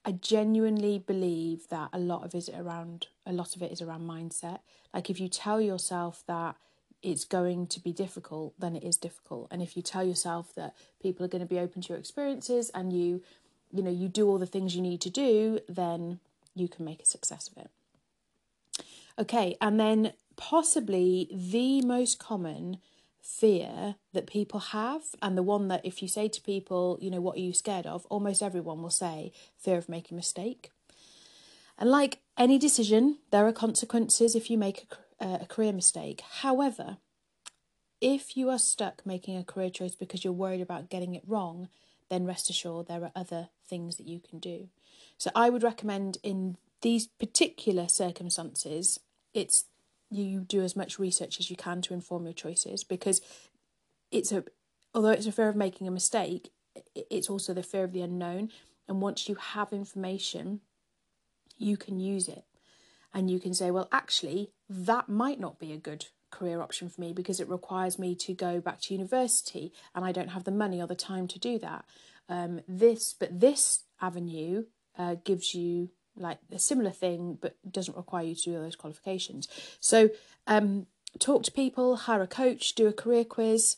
I 0.04 0.12
genuinely 0.12 0.98
believe 0.98 1.68
that 1.68 1.90
a 1.92 1.98
lot 1.98 2.24
of 2.24 2.34
it 2.34 2.38
is 2.38 2.48
around 2.48 3.08
a 3.26 3.32
lot 3.32 3.54
of 3.54 3.62
it 3.62 3.70
is 3.70 3.82
around 3.82 4.08
mindset. 4.08 4.60
Like 4.94 5.10
if 5.10 5.20
you 5.20 5.28
tell 5.28 5.60
yourself 5.60 6.24
that 6.26 6.56
it's 7.02 7.24
going 7.24 7.66
to 7.68 7.80
be 7.80 7.92
difficult, 7.92 8.54
then 8.58 8.76
it 8.76 8.84
is 8.84 8.96
difficult. 8.96 9.48
And 9.50 9.62
if 9.62 9.76
you 9.76 9.82
tell 9.82 10.04
yourself 10.04 10.54
that 10.54 10.74
people 11.02 11.24
are 11.24 11.28
going 11.28 11.42
to 11.42 11.48
be 11.48 11.58
open 11.58 11.82
to 11.82 11.88
your 11.90 11.98
experiences 11.98 12.70
and 12.74 12.92
you 12.92 13.22
you 13.72 13.82
know 13.82 13.90
you 13.90 14.08
do 14.08 14.28
all 14.28 14.38
the 14.38 14.46
things 14.46 14.74
you 14.74 14.82
need 14.82 15.00
to 15.02 15.10
do, 15.10 15.60
then 15.68 16.20
you 16.54 16.68
can 16.68 16.84
make 16.84 17.02
a 17.02 17.06
success 17.06 17.48
of 17.48 17.58
it. 17.58 17.70
Okay, 19.18 19.56
and 19.60 19.78
then 19.78 20.12
possibly 20.36 21.28
the 21.30 21.82
most 21.82 22.18
common 22.18 22.78
fear 23.22 23.96
that 24.12 24.26
people 24.26 24.60
have, 24.60 25.02
and 25.22 25.36
the 25.36 25.42
one 25.42 25.68
that 25.68 25.84
if 25.84 26.02
you 26.02 26.08
say 26.08 26.26
to 26.28 26.40
people, 26.40 26.98
you 27.00 27.10
know, 27.10 27.20
what 27.20 27.36
are 27.36 27.40
you 27.40 27.52
scared 27.52 27.86
of, 27.86 28.06
almost 28.06 28.42
everyone 28.42 28.82
will 28.82 28.90
say 28.90 29.32
fear 29.58 29.76
of 29.76 29.88
making 29.88 30.16
a 30.16 30.20
mistake. 30.20 30.70
And 31.78 31.90
like 31.90 32.18
any 32.36 32.58
decision, 32.58 33.18
there 33.30 33.46
are 33.46 33.52
consequences 33.52 34.34
if 34.34 34.50
you 34.50 34.58
make 34.58 34.86
a, 34.90 34.96
a 35.20 35.46
career 35.46 35.72
mistake. 35.72 36.22
However, 36.40 36.98
if 38.00 38.36
you 38.36 38.48
are 38.48 38.58
stuck 38.58 39.04
making 39.04 39.36
a 39.36 39.44
career 39.44 39.70
choice 39.70 39.94
because 39.94 40.24
you're 40.24 40.32
worried 40.32 40.62
about 40.62 40.88
getting 40.88 41.14
it 41.14 41.22
wrong, 41.26 41.68
then 42.08 42.26
rest 42.26 42.50
assured 42.50 42.88
there 42.88 43.04
are 43.04 43.12
other 43.14 43.48
things 43.68 43.96
that 43.96 44.06
you 44.06 44.20
can 44.20 44.38
do. 44.38 44.68
So 45.18 45.30
I 45.34 45.50
would 45.50 45.62
recommend 45.62 46.18
in 46.22 46.56
these 46.80 47.06
particular 47.06 47.88
circumstances, 47.88 49.00
it's 49.34 49.64
you 50.10 50.40
do 50.40 50.62
as 50.62 50.74
much 50.74 50.98
research 50.98 51.38
as 51.38 51.50
you 51.50 51.56
can 51.56 51.82
to 51.82 51.94
inform 51.94 52.24
your 52.24 52.32
choices 52.32 52.82
because 52.82 53.20
it's 54.10 54.32
a 54.32 54.44
although 54.92 55.10
it's 55.10 55.26
a 55.26 55.32
fear 55.32 55.48
of 55.48 55.56
making 55.56 55.86
a 55.86 55.90
mistake, 55.92 56.50
it's 56.94 57.30
also 57.30 57.54
the 57.54 57.62
fear 57.62 57.84
of 57.84 57.92
the 57.92 58.00
unknown. 58.00 58.50
And 58.88 59.00
once 59.00 59.28
you 59.28 59.36
have 59.36 59.72
information, 59.72 60.60
you 61.56 61.76
can 61.76 62.00
use 62.00 62.26
it. 62.26 62.44
And 63.14 63.30
you 63.30 63.38
can 63.38 63.54
say, 63.54 63.70
well, 63.70 63.88
actually, 63.92 64.50
that 64.70 65.08
might 65.08 65.40
not 65.40 65.58
be 65.58 65.72
a 65.72 65.76
good 65.76 66.06
career 66.30 66.62
option 66.62 66.88
for 66.88 67.00
me 67.00 67.12
because 67.12 67.40
it 67.40 67.48
requires 67.48 67.98
me 67.98 68.14
to 68.14 68.32
go 68.32 68.60
back 68.60 68.80
to 68.80 68.94
university 68.94 69.72
and 69.94 70.04
I 70.04 70.12
don't 70.12 70.28
have 70.28 70.44
the 70.44 70.52
money 70.52 70.80
or 70.80 70.86
the 70.86 70.94
time 70.94 71.26
to 71.28 71.38
do 71.38 71.58
that. 71.58 71.84
Um, 72.28 72.60
this, 72.68 73.12
but 73.12 73.40
this 73.40 73.82
avenue 74.00 74.64
uh, 74.96 75.16
gives 75.24 75.54
you 75.54 75.90
like 76.16 76.38
a 76.52 76.58
similar 76.58 76.90
thing 76.90 77.36
but 77.40 77.56
doesn't 77.70 77.96
require 77.96 78.24
you 78.24 78.34
to 78.36 78.42
do 78.42 78.52
those 78.52 78.76
qualifications. 78.76 79.48
So, 79.80 80.10
um, 80.46 80.86
talk 81.18 81.42
to 81.44 81.52
people, 81.52 81.96
hire 81.96 82.22
a 82.22 82.28
coach, 82.28 82.74
do 82.74 82.86
a 82.86 82.92
career 82.92 83.24
quiz. 83.24 83.76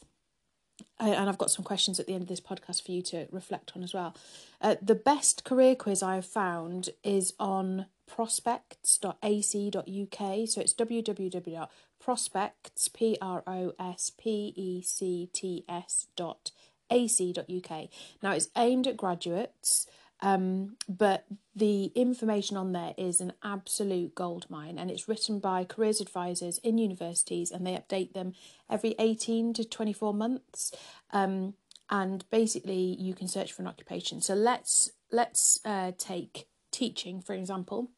And 0.99 1.29
I've 1.29 1.39
got 1.39 1.51
some 1.51 1.65
questions 1.65 1.99
at 2.01 2.07
the 2.07 2.15
end 2.15 2.23
of 2.23 2.29
this 2.29 2.41
podcast 2.41 2.85
for 2.85 2.93
you 2.93 3.03
to 3.03 3.27
reflect 3.31 3.73
on 3.75 3.83
as 3.83 3.95
well. 3.95 4.15
Uh, 4.61 4.77
the 4.83 4.95
best 4.95 5.45
career 5.45 5.75
quiz 5.75 6.03
I 6.03 6.17
have 6.17 6.27
found 6.27 6.91
is 7.03 7.35
on 7.41 7.87
prospects.ac.uk. 8.15 10.49
So 10.49 10.61
it's 10.61 10.75
www.prospects, 10.75 12.89
P 12.89 13.17
R 13.23 13.43
O 13.47 13.73
S 13.79 14.13
P 14.19 14.53
E 14.55 14.83
C 14.83 15.31
T 15.33 15.65
S 15.69 16.09
dot 16.15 16.51
ac.uk. 16.91 17.89
Now 18.23 18.33
it's 18.33 18.51
aimed 18.57 18.87
at 18.87 18.99
graduates. 18.99 19.87
Um, 20.25 20.77
but 20.89 21.25
the 21.57 21.87
information 21.97 22.57
on 22.57 22.71
there 22.73 22.95
is 22.97 23.21
an 23.21 23.33
absolute 23.43 24.15
goldmine 24.15 24.79
and 24.79 24.89
it's 24.89 25.09
written 25.09 25.41
by 25.41 25.65
careers 25.65 26.01
advisors 26.01 26.59
in 26.59 26.79
universities 26.79 27.51
and 27.51 27.67
they 27.67 27.73
update 27.73 28.13
them 28.13 28.35
every 28.71 28.95
18 29.01 29.53
to 29.55 29.65
24 29.65 30.15
months. 30.15 30.71
Um, 31.13 31.55
and 31.91 32.25
basically 32.31 32.97
you 33.01 33.15
can 33.15 33.27
search 33.27 33.53
for 33.53 33.63
an 33.63 33.69
occupation. 33.69 34.21
So 34.21 34.35
let's 34.35 34.93
let's 35.11 35.59
uh, 35.65 35.91
take 35.99 36.47
teaching 36.71 37.21
for 37.21 37.35
example. 37.35 37.91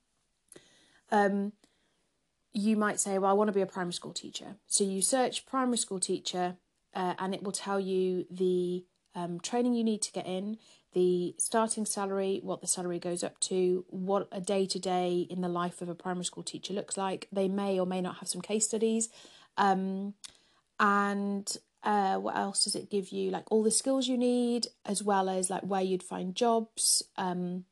Um, 1.14 1.52
you 2.52 2.76
might 2.76 2.98
say, 2.98 3.18
well, 3.18 3.30
I 3.30 3.34
want 3.34 3.48
to 3.48 3.52
be 3.52 3.60
a 3.60 3.66
primary 3.66 3.92
school 3.92 4.12
teacher. 4.12 4.56
So 4.66 4.84
you 4.84 5.00
search 5.00 5.46
primary 5.46 5.78
school 5.78 6.00
teacher 6.00 6.56
uh, 6.94 7.14
and 7.18 7.34
it 7.34 7.42
will 7.42 7.52
tell 7.52 7.78
you 7.78 8.26
the 8.30 8.84
um, 9.14 9.38
training 9.40 9.74
you 9.74 9.84
need 9.84 10.02
to 10.02 10.12
get 10.12 10.26
in, 10.26 10.58
the 10.92 11.34
starting 11.38 11.86
salary, 11.86 12.40
what 12.42 12.60
the 12.60 12.66
salary 12.66 12.98
goes 12.98 13.22
up 13.22 13.38
to, 13.40 13.84
what 13.88 14.28
a 14.32 14.40
day 14.40 14.66
to 14.66 14.78
day 14.78 15.26
in 15.30 15.40
the 15.40 15.48
life 15.48 15.82
of 15.82 15.88
a 15.88 15.94
primary 15.94 16.24
school 16.24 16.42
teacher 16.42 16.72
looks 16.74 16.96
like. 16.96 17.28
They 17.32 17.48
may 17.48 17.78
or 17.78 17.86
may 17.86 18.00
not 18.00 18.18
have 18.18 18.28
some 18.28 18.40
case 18.40 18.66
studies. 18.66 19.08
Um, 19.56 20.14
and 20.80 21.56
uh, 21.84 22.16
what 22.16 22.36
else 22.36 22.64
does 22.64 22.74
it 22.74 22.90
give 22.90 23.10
you? 23.10 23.30
Like 23.30 23.50
all 23.50 23.62
the 23.62 23.70
skills 23.70 24.08
you 24.08 24.18
need, 24.18 24.66
as 24.84 25.02
well 25.02 25.28
as 25.28 25.50
like 25.50 25.62
where 25.62 25.82
you'd 25.82 26.02
find 26.02 26.34
jobs, 26.34 27.04
um, 27.16 27.64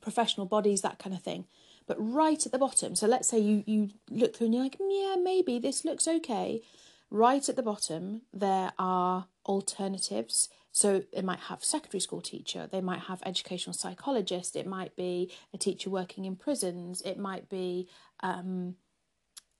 professional 0.00 0.46
bodies, 0.46 0.82
that 0.82 0.98
kind 0.98 1.14
of 1.14 1.22
thing. 1.22 1.46
But 1.86 1.96
right 1.98 2.44
at 2.44 2.52
the 2.52 2.58
bottom, 2.58 2.94
so 2.94 3.06
let's 3.06 3.28
say 3.28 3.38
you, 3.38 3.62
you 3.66 3.90
look 4.10 4.34
through 4.34 4.46
and 4.46 4.54
you're 4.54 4.64
like, 4.64 4.78
yeah, 4.80 5.16
maybe 5.22 5.58
this 5.58 5.84
looks 5.84 6.08
okay. 6.08 6.62
Right 7.10 7.46
at 7.48 7.56
the 7.56 7.62
bottom, 7.62 8.22
there 8.32 8.72
are 8.78 9.26
alternatives. 9.46 10.48
So 10.72 11.04
it 11.12 11.24
might 11.24 11.40
have 11.40 11.62
secondary 11.62 12.00
school 12.00 12.20
teacher, 12.20 12.68
they 12.70 12.80
might 12.80 13.02
have 13.02 13.22
educational 13.24 13.74
psychologist, 13.74 14.56
it 14.56 14.66
might 14.66 14.96
be 14.96 15.30
a 15.52 15.58
teacher 15.58 15.88
working 15.88 16.24
in 16.24 16.34
prisons, 16.34 17.00
it 17.02 17.16
might 17.16 17.48
be 17.48 17.88
um, 18.20 18.74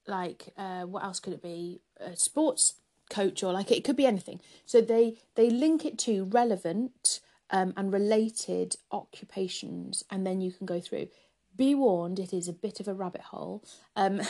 like 0.09 0.53
uh, 0.57 0.83
what 0.83 1.05
else 1.05 1.21
could 1.21 1.33
it 1.33 1.43
be? 1.43 1.83
A 2.01 2.17
sports 2.17 2.75
coach 3.11 3.43
or 3.43 3.53
like 3.53 3.71
it 3.71 3.85
could 3.85 3.97
be 3.97 4.07
anything. 4.07 4.41
So 4.67 4.81
they 4.81 5.17
they 5.35 5.51
link 5.51 5.85
it 5.85 5.99
to 6.01 6.25
relevant 6.25 7.21
um, 7.51 7.73
and 7.77 7.93
related 7.93 8.77
occupations, 8.91 10.03
and 10.11 10.27
then 10.27 10.41
you 10.41 10.51
can 10.53 10.67
go 10.67 10.81
through. 10.81 11.09
Be 11.57 11.75
warned, 11.75 12.19
it 12.19 12.33
is 12.33 12.49
a 12.49 12.53
bit 12.53 12.81
of 12.81 12.89
a 12.89 12.95
rabbit 12.95 13.23
hole. 13.23 13.65
Um, 13.97 14.21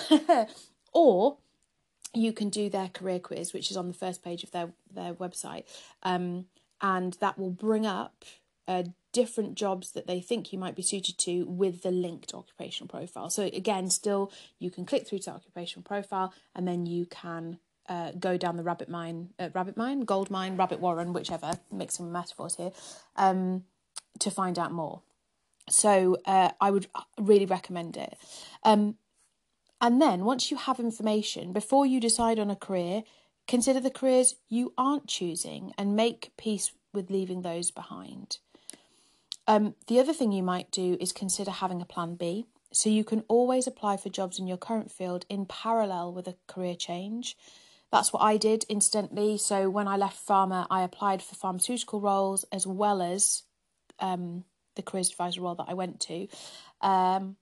or 0.92 1.38
you 2.12 2.32
can 2.32 2.48
do 2.48 2.68
their 2.70 2.88
career 2.88 3.18
quiz, 3.18 3.52
which 3.52 3.70
is 3.70 3.76
on 3.76 3.88
the 3.88 3.94
first 3.94 4.22
page 4.22 4.44
of 4.44 4.50
their 4.52 4.72
their 4.90 5.14
website. 5.14 5.64
Um, 6.02 6.46
and 6.80 7.14
that 7.14 7.38
will 7.38 7.50
bring 7.50 7.86
up 7.86 8.24
uh, 8.68 8.84
different 9.12 9.54
jobs 9.54 9.92
that 9.92 10.06
they 10.06 10.20
think 10.20 10.52
you 10.52 10.58
might 10.58 10.74
be 10.74 10.82
suited 10.82 11.16
to 11.18 11.44
with 11.44 11.82
the 11.82 11.90
linked 11.90 12.34
occupational 12.34 12.88
profile. 12.88 13.30
So 13.30 13.44
again, 13.44 13.88
still 13.88 14.32
you 14.58 14.70
can 14.70 14.84
click 14.84 15.06
through 15.06 15.20
to 15.20 15.30
occupational 15.30 15.82
profile 15.82 16.34
and 16.54 16.66
then 16.66 16.84
you 16.84 17.06
can 17.06 17.58
uh, 17.88 18.12
go 18.18 18.36
down 18.36 18.56
the 18.56 18.62
rabbit 18.62 18.88
mine, 18.88 19.30
uh, 19.38 19.50
rabbit 19.54 19.76
mine, 19.76 20.00
gold 20.00 20.30
mine, 20.30 20.56
rabbit 20.56 20.80
warren, 20.80 21.12
whichever, 21.12 21.52
mixing 21.70 22.10
metaphors 22.10 22.56
here, 22.56 22.72
um, 23.16 23.64
to 24.18 24.30
find 24.30 24.58
out 24.58 24.72
more. 24.72 25.02
So 25.68 26.18
uh, 26.26 26.50
I 26.60 26.70
would 26.70 26.88
really 27.18 27.46
recommend 27.46 27.96
it. 27.96 28.16
Um, 28.62 28.96
and 29.80 30.00
then 30.00 30.24
once 30.24 30.50
you 30.50 30.56
have 30.56 30.78
information, 30.78 31.52
before 31.52 31.84
you 31.86 32.00
decide 32.00 32.38
on 32.38 32.50
a 32.50 32.56
career, 32.56 33.02
Consider 33.46 33.80
the 33.80 33.90
careers 33.90 34.36
you 34.48 34.72
aren't 34.78 35.06
choosing 35.06 35.72
and 35.76 35.96
make 35.96 36.32
peace 36.36 36.72
with 36.92 37.10
leaving 37.10 37.42
those 37.42 37.70
behind. 37.70 38.38
Um, 39.46 39.74
the 39.88 40.00
other 40.00 40.14
thing 40.14 40.32
you 40.32 40.42
might 40.42 40.70
do 40.70 40.96
is 40.98 41.12
consider 41.12 41.50
having 41.50 41.82
a 41.82 41.86
plan 41.86 42.14
B. 42.14 42.46
So 42.72 42.88
you 42.88 43.04
can 43.04 43.22
always 43.28 43.66
apply 43.66 43.98
for 43.98 44.08
jobs 44.08 44.38
in 44.38 44.46
your 44.46 44.56
current 44.56 44.90
field 44.90 45.26
in 45.28 45.46
parallel 45.46 46.12
with 46.12 46.26
a 46.26 46.36
career 46.46 46.74
change. 46.74 47.36
That's 47.92 48.12
what 48.12 48.22
I 48.22 48.36
did 48.36 48.64
incidentally. 48.68 49.36
So 49.36 49.68
when 49.68 49.86
I 49.86 49.96
left 49.96 50.26
pharma, 50.26 50.66
I 50.70 50.82
applied 50.82 51.22
for 51.22 51.36
pharmaceutical 51.36 52.00
roles 52.00 52.44
as 52.50 52.66
well 52.66 53.02
as 53.02 53.42
um, 54.00 54.44
the 54.74 54.82
careers 54.82 55.10
advisor 55.10 55.40
role 55.40 55.54
that 55.54 55.66
I 55.68 55.74
went 55.74 56.00
to. 56.00 56.28
Um, 56.80 57.36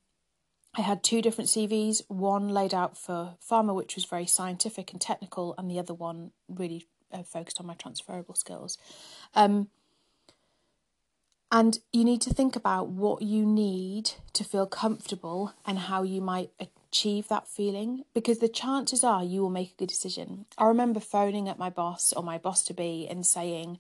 I 0.75 0.81
had 0.81 1.03
two 1.03 1.21
different 1.21 1.51
CVs, 1.51 2.03
one 2.09 2.49
laid 2.49 2.73
out 2.73 2.97
for 2.97 3.35
pharma, 3.47 3.75
which 3.75 3.95
was 3.95 4.07
very 4.07 4.27
scientific 4.27 4.93
and 4.93 5.01
technical, 5.01 5.55
and 5.59 5.71
the 5.71 5.79
other 5.79 5.93
one 5.93 6.33
really 6.49 6.87
uh, 7.13 7.23
focused 7.23 7.61
on 7.61 7.67
my 7.67 7.75
transferable 7.75 8.35
skills. 8.35 8.79
Um, 9.35 9.69
and 11.51 11.79
you 11.93 12.03
need 12.03 12.23
to 12.23 12.33
think 12.33 12.57
about 12.57 12.89
what 12.89 13.21
you 13.21 13.45
need 13.45 14.13
to 14.33 14.43
feel 14.43 14.67
comfortable 14.67 15.53
and 15.67 15.79
how 15.79 16.03
you 16.03 16.23
might 16.23 16.51
achieve 16.59 17.29
that 17.29 17.47
feeling 17.47 18.05
because 18.15 18.39
the 18.39 18.49
chances 18.49 19.05
are 19.05 19.23
you 19.23 19.43
will 19.43 19.51
make 19.51 19.73
a 19.73 19.77
good 19.77 19.91
decision. 19.91 20.47
I 20.57 20.65
remember 20.65 20.99
phoning 20.99 21.51
at 21.51 21.59
my 21.59 21.69
boss 21.69 22.15
or 22.15 22.23
my 22.23 22.39
boss 22.39 22.65
to 22.65 22.75
be 22.75 23.07
and 23.07 23.27
saying, 23.27 23.79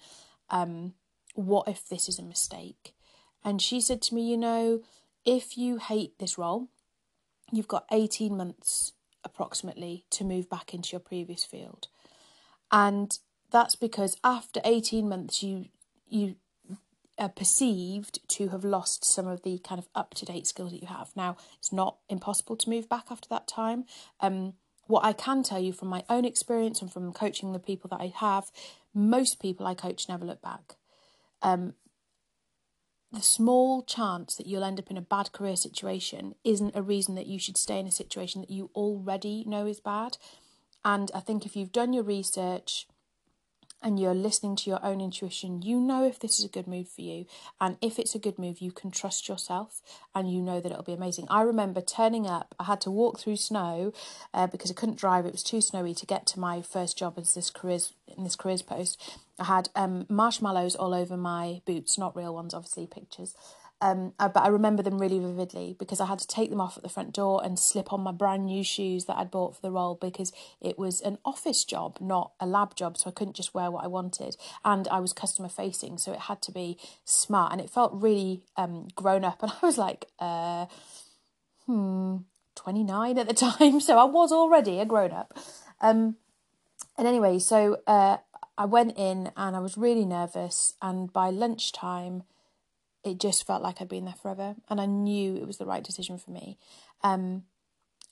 um, 0.50 0.92
What 1.34 1.66
if 1.66 1.88
this 1.88 2.10
is 2.10 2.18
a 2.18 2.22
mistake? 2.22 2.94
And 3.44 3.60
she 3.60 3.80
said 3.80 4.02
to 4.02 4.14
me, 4.14 4.30
You 4.30 4.36
know, 4.36 4.82
if 5.24 5.56
you 5.56 5.78
hate 5.78 6.18
this 6.18 6.38
role, 6.38 6.68
you've 7.50 7.68
got 7.68 7.86
18 7.90 8.36
months 8.36 8.92
approximately 9.24 10.04
to 10.10 10.24
move 10.24 10.50
back 10.50 10.74
into 10.74 10.90
your 10.92 11.00
previous 11.00 11.44
field. 11.44 11.88
And 12.70 13.16
that's 13.50 13.76
because 13.76 14.16
after 14.24 14.60
18 14.64 15.08
months 15.08 15.42
you 15.42 15.66
you 16.08 16.36
are 17.18 17.28
perceived 17.28 18.18
to 18.28 18.48
have 18.48 18.64
lost 18.64 19.04
some 19.04 19.26
of 19.26 19.42
the 19.42 19.58
kind 19.58 19.78
of 19.78 19.88
up 19.94 20.14
to 20.14 20.24
date 20.24 20.46
skills 20.46 20.72
that 20.72 20.80
you 20.80 20.88
have. 20.88 21.10
Now, 21.14 21.36
it's 21.58 21.72
not 21.72 21.98
impossible 22.08 22.56
to 22.56 22.70
move 22.70 22.88
back 22.88 23.06
after 23.10 23.28
that 23.28 23.46
time. 23.46 23.84
Um, 24.20 24.54
what 24.86 25.04
I 25.04 25.12
can 25.12 25.42
tell 25.42 25.60
you 25.60 25.72
from 25.72 25.88
my 25.88 26.04
own 26.08 26.24
experience 26.24 26.82
and 26.82 26.92
from 26.92 27.12
coaching 27.12 27.52
the 27.52 27.58
people 27.58 27.88
that 27.90 28.00
I 28.00 28.12
have, 28.16 28.50
most 28.94 29.40
people 29.40 29.66
I 29.66 29.74
coach 29.74 30.08
never 30.08 30.24
look 30.24 30.42
back. 30.42 30.76
Um, 31.42 31.74
the 33.12 33.20
small 33.20 33.82
chance 33.82 34.36
that 34.36 34.46
you'll 34.46 34.64
end 34.64 34.78
up 34.78 34.90
in 34.90 34.96
a 34.96 35.02
bad 35.02 35.32
career 35.32 35.56
situation 35.56 36.34
isn't 36.44 36.74
a 36.74 36.82
reason 36.82 37.14
that 37.14 37.26
you 37.26 37.38
should 37.38 37.58
stay 37.58 37.78
in 37.78 37.86
a 37.86 37.92
situation 37.92 38.40
that 38.40 38.50
you 38.50 38.70
already 38.74 39.44
know 39.46 39.66
is 39.66 39.80
bad. 39.80 40.16
And 40.84 41.10
I 41.14 41.20
think 41.20 41.44
if 41.44 41.54
you've 41.54 41.72
done 41.72 41.92
your 41.92 42.04
research, 42.04 42.86
and 43.82 43.98
you're 43.98 44.14
listening 44.14 44.56
to 44.56 44.70
your 44.70 44.84
own 44.84 45.00
intuition, 45.00 45.62
you 45.62 45.80
know 45.80 46.06
if 46.06 46.18
this 46.18 46.38
is 46.38 46.44
a 46.44 46.48
good 46.48 46.66
move 46.66 46.88
for 46.88 47.00
you. 47.00 47.26
And 47.60 47.76
if 47.80 47.98
it's 47.98 48.14
a 48.14 48.18
good 48.18 48.38
move, 48.38 48.60
you 48.60 48.72
can 48.72 48.90
trust 48.90 49.28
yourself 49.28 49.82
and 50.14 50.30
you 50.32 50.40
know 50.40 50.60
that 50.60 50.70
it'll 50.70 50.84
be 50.84 50.92
amazing. 50.92 51.26
I 51.28 51.42
remember 51.42 51.80
turning 51.80 52.26
up, 52.26 52.54
I 52.58 52.64
had 52.64 52.80
to 52.82 52.90
walk 52.90 53.18
through 53.18 53.36
snow 53.36 53.92
uh, 54.32 54.46
because 54.46 54.70
I 54.70 54.74
couldn't 54.74 54.98
drive, 54.98 55.26
it 55.26 55.32
was 55.32 55.42
too 55.42 55.60
snowy 55.60 55.94
to 55.94 56.06
get 56.06 56.26
to 56.28 56.40
my 56.40 56.62
first 56.62 56.96
job 56.96 57.14
as 57.18 57.34
this 57.34 57.50
careers 57.50 57.92
in 58.16 58.24
this 58.24 58.36
careers 58.36 58.62
post. 58.62 59.00
I 59.38 59.44
had 59.44 59.68
um, 59.74 60.06
marshmallows 60.08 60.76
all 60.76 60.94
over 60.94 61.16
my 61.16 61.62
boots, 61.64 61.98
not 61.98 62.14
real 62.14 62.34
ones, 62.34 62.54
obviously, 62.54 62.86
pictures. 62.86 63.34
Um, 63.82 64.12
uh, 64.20 64.28
but 64.28 64.44
I 64.44 64.46
remember 64.46 64.80
them 64.80 65.00
really 65.00 65.18
vividly 65.18 65.74
because 65.76 66.00
I 66.00 66.06
had 66.06 66.20
to 66.20 66.26
take 66.28 66.50
them 66.50 66.60
off 66.60 66.76
at 66.76 66.84
the 66.84 66.88
front 66.88 67.12
door 67.12 67.44
and 67.44 67.58
slip 67.58 67.92
on 67.92 68.00
my 68.00 68.12
brand 68.12 68.46
new 68.46 68.62
shoes 68.62 69.06
that 69.06 69.16
I'd 69.16 69.32
bought 69.32 69.56
for 69.56 69.60
the 69.60 69.72
role 69.72 69.98
because 70.00 70.32
it 70.60 70.78
was 70.78 71.00
an 71.00 71.18
office 71.24 71.64
job, 71.64 71.98
not 72.00 72.30
a 72.38 72.46
lab 72.46 72.76
job. 72.76 72.96
So 72.96 73.10
I 73.10 73.12
couldn't 73.12 73.34
just 73.34 73.54
wear 73.54 73.72
what 73.72 73.82
I 73.82 73.88
wanted. 73.88 74.36
And 74.64 74.86
I 74.86 75.00
was 75.00 75.12
customer 75.12 75.48
facing, 75.48 75.98
so 75.98 76.12
it 76.12 76.20
had 76.20 76.40
to 76.42 76.52
be 76.52 76.78
smart. 77.04 77.50
And 77.50 77.60
it 77.60 77.70
felt 77.70 77.92
really 77.92 78.44
um, 78.56 78.86
grown 78.94 79.24
up. 79.24 79.42
And 79.42 79.50
I 79.50 79.66
was 79.66 79.78
like, 79.78 80.06
uh, 80.20 80.66
hmm, 81.66 82.18
29 82.54 83.18
at 83.18 83.26
the 83.26 83.34
time. 83.58 83.80
So 83.80 83.98
I 83.98 84.04
was 84.04 84.30
already 84.30 84.78
a 84.78 84.84
grown 84.84 85.10
up. 85.10 85.36
Um, 85.80 86.14
and 86.96 87.08
anyway, 87.08 87.40
so 87.40 87.78
uh, 87.88 88.18
I 88.56 88.64
went 88.64 88.96
in 88.96 89.32
and 89.36 89.56
I 89.56 89.58
was 89.58 89.76
really 89.76 90.04
nervous. 90.04 90.74
And 90.80 91.12
by 91.12 91.30
lunchtime, 91.30 92.22
it 93.04 93.18
just 93.18 93.46
felt 93.46 93.62
like 93.62 93.80
I'd 93.80 93.88
been 93.88 94.04
there 94.04 94.14
forever, 94.14 94.56
and 94.68 94.80
I 94.80 94.86
knew 94.86 95.36
it 95.36 95.46
was 95.46 95.58
the 95.58 95.66
right 95.66 95.82
decision 95.82 96.18
for 96.18 96.30
me. 96.30 96.58
Um, 97.02 97.44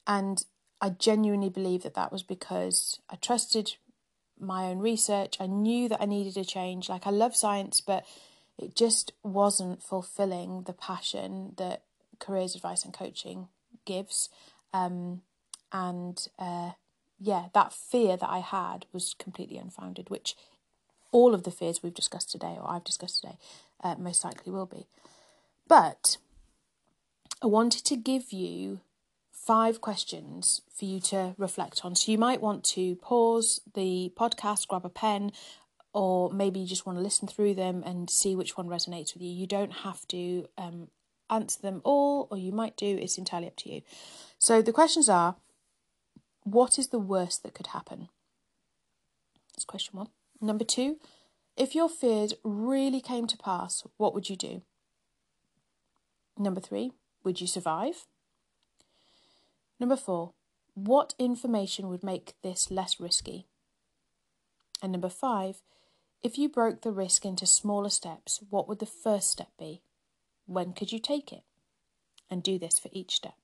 and 0.07 0.45
I 0.81 0.91
genuinely 0.91 1.51
believe 1.51 1.83
that 1.83 1.95
that 1.95 2.11
was 2.11 2.23
because 2.23 3.01
I 3.09 3.17
trusted 3.17 3.77
my 4.39 4.65
own 4.65 4.79
research. 4.79 5.37
I 5.39 5.47
knew 5.47 5.89
that 5.89 6.01
I 6.01 6.07
needed 6.07 6.37
a 6.37 6.45
change. 6.45 6.89
Like 6.89 7.07
I 7.07 7.11
love 7.11 7.37
science, 7.37 7.81
but 7.81 8.05
it 8.59 8.75
just 8.75 9.13
wasn't 9.23 9.83
fulfilling 9.83 10.63
the 10.63 10.73
passion 10.73 11.55
that 11.59 11.83
careers 12.19 12.55
advice 12.55 12.85
and 12.85 12.95
coaching 12.95 13.49
gives. 13.85 14.29
Um, 14.73 15.23
and 15.73 16.27
uh, 16.39 16.73
yeah, 17.19 17.47
that 17.55 17.73
fear 17.73 18.17
that 18.17 18.29
I 18.29 18.39
had 18.39 18.87
was 18.93 19.15
completely 19.19 19.59
unfounded, 19.59 20.11
which 20.11 20.37
all 21.13 21.35
of 21.35 21.43
the 21.43 21.51
fears 21.51 21.83
we've 21.83 21.95
discussed 21.95 22.31
today, 22.31 22.57
or 22.61 22.71
I've 22.71 22.85
discussed 22.85 23.21
today, 23.21 23.37
uh, 23.83 23.97
most 23.99 24.25
likely 24.25 24.53
will 24.53 24.67
be. 24.67 24.87
But 25.69 26.17
I 27.43 27.47
wanted 27.47 27.85
to 27.87 27.97
give 27.97 28.33
you 28.33 28.81
five 29.31 29.81
questions 29.81 30.63
for 30.73 30.85
you 30.85 31.01
to 31.01 31.35
reflect 31.39 31.81
on. 31.85 31.97
So 31.97 32.13
you 32.13 32.19
might 32.19 32.41
want 32.41 32.63
to 32.65 32.97
pause 32.97 33.61
the 33.75 34.13
podcast, 34.17 34.69
grab 34.69 34.85
a 34.85 34.89
pen, 34.89 35.33
or 35.93 36.33
maybe 36.33 36.61
you 36.61 36.67
just 36.67 36.87
want 36.87 36.99
to 36.99 37.03
listen 37.03 37.27
through 37.27 37.55
them 37.55 37.83
and 37.85 38.09
see 38.09 38.37
which 38.37 38.57
one 38.57 38.69
resonates 38.69 39.15
with 39.15 39.23
you. 39.23 39.31
You 39.31 39.47
don't 39.47 39.73
have 39.73 40.07
to 40.09 40.47
um, 40.57 40.89
answer 41.29 41.61
them 41.61 41.81
all, 41.85 42.29
or 42.31 42.37
you 42.37 42.53
might 42.53 42.77
do, 42.77 42.99
it's 43.01 43.19
entirely 43.19 43.47
up 43.47 43.57
to 43.57 43.73
you. 43.73 43.83
So 44.39 44.63
the 44.63 44.73
questions 44.73 45.09
are 45.09 45.37
what 46.45 46.79
is 46.79 46.89
the 46.89 46.99
worst 46.99 47.43
that 47.43 47.55
could 47.55 47.69
happen? 47.69 48.09
That's 49.55 49.65
question 49.65 49.99
one. 49.99 50.09
Number 50.41 50.65
two, 50.65 50.97
if 51.57 51.75
your 51.75 51.89
fears 51.89 52.35
really 52.43 53.01
came 53.01 53.27
to 53.27 53.37
pass, 53.37 53.85
what 53.99 54.15
would 54.15 54.31
you 54.31 54.37
do? 54.37 54.63
Number 56.39 56.61
three, 56.61 56.93
would 57.23 57.41
you 57.41 57.47
survive? 57.47 58.07
Number 59.79 59.97
four, 59.97 60.33
what 60.75 61.15
information 61.19 61.89
would 61.89 62.03
make 62.03 62.35
this 62.43 62.71
less 62.71 62.99
risky? 62.99 63.47
And 64.83 64.93
number 64.93 65.11
five, 65.11 65.61
if 66.23 66.39
you 66.39 66.49
broke 66.49 66.83
the 66.83 66.93
risk 66.93 67.25
into 67.25 67.47
smaller 67.47 67.91
steps, 67.91 68.41
what 68.49 68.69
would 68.69 68.79
the 68.79 68.87
first 68.87 69.31
step 69.31 69.49
be? 69.59 69.83
When 70.47 70.73
could 70.73 70.93
you 70.93 70.99
take 70.99 71.33
it? 71.33 71.43
And 72.31 72.43
do 72.43 72.59
this 72.59 72.79
for 72.79 72.89
each 72.93 73.17
step. 73.17 73.40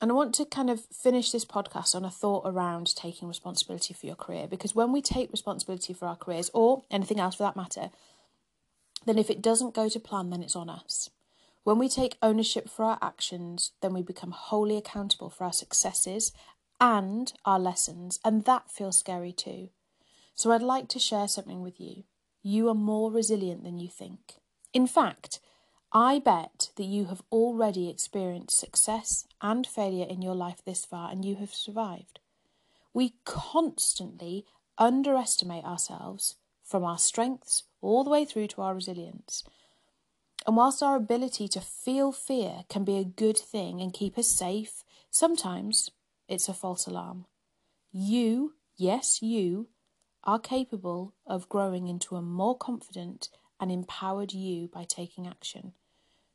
And 0.00 0.12
I 0.12 0.14
want 0.14 0.34
to 0.36 0.44
kind 0.44 0.70
of 0.70 0.84
finish 0.84 1.32
this 1.32 1.44
podcast 1.44 1.94
on 1.94 2.04
a 2.04 2.10
thought 2.10 2.44
around 2.46 2.94
taking 2.94 3.26
responsibility 3.26 3.92
for 3.92 4.06
your 4.06 4.14
career 4.14 4.46
because 4.46 4.74
when 4.74 4.92
we 4.92 5.02
take 5.02 5.32
responsibility 5.32 5.92
for 5.92 6.06
our 6.06 6.16
careers 6.16 6.50
or 6.54 6.84
anything 6.90 7.18
else 7.18 7.34
for 7.34 7.42
that 7.42 7.56
matter, 7.56 7.90
then 9.06 9.18
if 9.18 9.28
it 9.28 9.42
doesn't 9.42 9.74
go 9.74 9.88
to 9.88 9.98
plan, 9.98 10.30
then 10.30 10.42
it's 10.42 10.56
on 10.56 10.70
us. 10.70 11.10
When 11.64 11.78
we 11.78 11.88
take 11.88 12.16
ownership 12.22 12.70
for 12.70 12.84
our 12.84 12.98
actions, 13.02 13.72
then 13.82 13.92
we 13.92 14.02
become 14.02 14.30
wholly 14.30 14.76
accountable 14.76 15.30
for 15.30 15.44
our 15.44 15.52
successes 15.52 16.32
and 16.80 17.32
our 17.44 17.58
lessons, 17.58 18.20
and 18.24 18.44
that 18.44 18.70
feels 18.70 18.98
scary 18.98 19.32
too. 19.32 19.70
So 20.34 20.52
I'd 20.52 20.62
like 20.62 20.88
to 20.88 20.98
share 20.98 21.28
something 21.28 21.60
with 21.60 21.80
you. 21.80 22.04
You 22.42 22.68
are 22.68 22.74
more 22.74 23.10
resilient 23.10 23.64
than 23.64 23.78
you 23.78 23.88
think. 23.88 24.36
In 24.72 24.86
fact, 24.86 25.40
I 25.92 26.20
bet 26.20 26.70
that 26.76 26.84
you 26.84 27.06
have 27.06 27.22
already 27.32 27.90
experienced 27.90 28.58
success 28.58 29.26
and 29.40 29.66
failure 29.66 30.06
in 30.08 30.22
your 30.22 30.34
life 30.34 30.62
this 30.64 30.84
far 30.84 31.10
and 31.10 31.24
you 31.24 31.36
have 31.36 31.54
survived. 31.54 32.20
We 32.92 33.14
constantly 33.24 34.44
underestimate 34.76 35.64
ourselves 35.64 36.36
from 36.64 36.84
our 36.84 36.98
strengths 36.98 37.64
all 37.80 38.04
the 38.04 38.10
way 38.10 38.24
through 38.24 38.48
to 38.48 38.62
our 38.62 38.74
resilience. 38.74 39.44
And 40.46 40.56
whilst 40.56 40.82
our 40.82 40.96
ability 40.96 41.48
to 41.48 41.60
feel 41.60 42.12
fear 42.12 42.64
can 42.68 42.84
be 42.84 42.98
a 42.98 43.04
good 43.04 43.36
thing 43.36 43.80
and 43.80 43.92
keep 43.92 44.16
us 44.16 44.28
safe, 44.28 44.82
sometimes 45.10 45.90
it's 46.28 46.48
a 46.48 46.54
false 46.54 46.86
alarm. 46.86 47.26
You, 47.92 48.54
yes, 48.76 49.22
you, 49.22 49.68
are 50.24 50.38
capable 50.38 51.14
of 51.26 51.48
growing 51.48 51.88
into 51.88 52.16
a 52.16 52.22
more 52.22 52.56
confident 52.56 53.28
and 53.60 53.72
empowered 53.72 54.32
you 54.32 54.68
by 54.68 54.84
taking 54.84 55.26
action. 55.26 55.72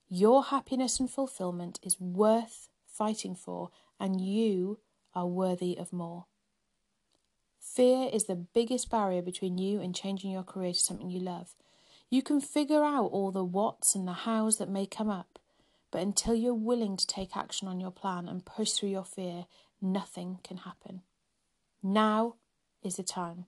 Your 0.10 0.46
happiness 0.46 1.00
and 1.00 1.10
fulfillment 1.10 1.80
is 1.84 2.00
worth 2.00 2.70
fighting 2.94 3.36
for, 3.36 3.70
and 4.00 4.22
you 4.22 4.80
are 5.14 5.28
worthy 5.28 5.78
of 5.78 5.92
more. 5.94 6.26
Fear 7.60 8.10
is 8.12 8.26
the 8.26 8.36
biggest 8.36 8.90
barrier 8.90 9.22
between 9.22 9.58
you 9.58 9.82
and 9.82 9.96
changing 9.96 10.32
your 10.32 10.44
career 10.44 10.74
to 10.74 10.80
something 10.80 11.10
you 11.10 11.20
love. 11.20 11.56
You 12.10 12.22
can 12.22 12.42
figure 12.42 12.84
out 12.84 13.08
all 13.08 13.32
the 13.32 13.44
whats 13.44 13.96
and 13.96 14.08
the 14.08 14.14
hows 14.14 14.58
that 14.58 14.70
may 14.70 14.86
come 14.86 15.10
up, 15.10 15.40
but 15.92 16.02
until 16.02 16.36
you're 16.36 16.54
willing 16.54 16.98
to 16.98 17.08
take 17.08 17.36
action 17.36 17.68
on 17.68 17.80
your 17.80 17.92
plan 17.92 18.28
and 18.28 18.46
push 18.46 18.72
through 18.72 18.90
your 18.90 19.06
fear, 19.06 19.46
nothing 19.82 20.40
can 20.44 20.58
happen. 20.58 21.02
Now 21.82 22.36
is 22.84 22.98
the 22.98 23.04
time. 23.04 23.46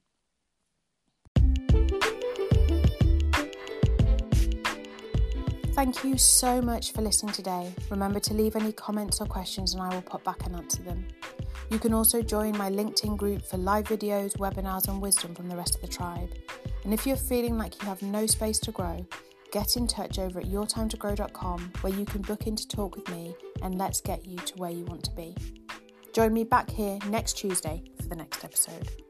Thank 5.75 6.05
you 6.05 6.17
so 6.17 6.61
much 6.61 6.93
for 6.93 7.01
listening 7.01 7.33
today. 7.33 7.69
Remember 7.89 8.21
to 8.21 8.33
leave 8.33 8.55
any 8.55 8.71
comments 8.71 9.19
or 9.19 9.25
questions 9.25 9.73
and 9.73 9.83
I 9.83 9.93
will 9.93 10.01
pop 10.01 10.23
back 10.23 10.45
and 10.45 10.55
answer 10.55 10.81
them. 10.81 11.05
You 11.69 11.79
can 11.79 11.93
also 11.93 12.21
join 12.21 12.57
my 12.57 12.69
LinkedIn 12.71 13.17
group 13.17 13.43
for 13.43 13.57
live 13.57 13.83
videos, 13.83 14.37
webinars, 14.37 14.87
and 14.87 15.01
wisdom 15.01 15.35
from 15.35 15.49
the 15.49 15.57
rest 15.57 15.75
of 15.75 15.81
the 15.81 15.89
tribe. 15.89 16.29
And 16.85 16.93
if 16.93 17.05
you're 17.05 17.17
feeling 17.17 17.57
like 17.57 17.81
you 17.81 17.89
have 17.89 18.01
no 18.01 18.25
space 18.25 18.57
to 18.59 18.71
grow, 18.71 19.05
get 19.51 19.75
in 19.75 19.85
touch 19.85 20.17
over 20.17 20.39
at 20.39 20.45
yourtimetogrow.com 20.45 21.73
where 21.81 21.93
you 21.93 22.05
can 22.05 22.21
book 22.21 22.47
in 22.47 22.55
to 22.55 22.65
talk 22.65 22.95
with 22.95 23.09
me 23.09 23.35
and 23.61 23.77
let's 23.77 23.99
get 23.99 24.25
you 24.25 24.37
to 24.37 24.57
where 24.57 24.71
you 24.71 24.85
want 24.85 25.03
to 25.03 25.11
be. 25.11 25.35
Join 26.13 26.33
me 26.33 26.45
back 26.45 26.69
here 26.69 26.99
next 27.09 27.33
Tuesday 27.33 27.83
for 27.97 28.07
the 28.07 28.15
next 28.15 28.45
episode. 28.45 29.04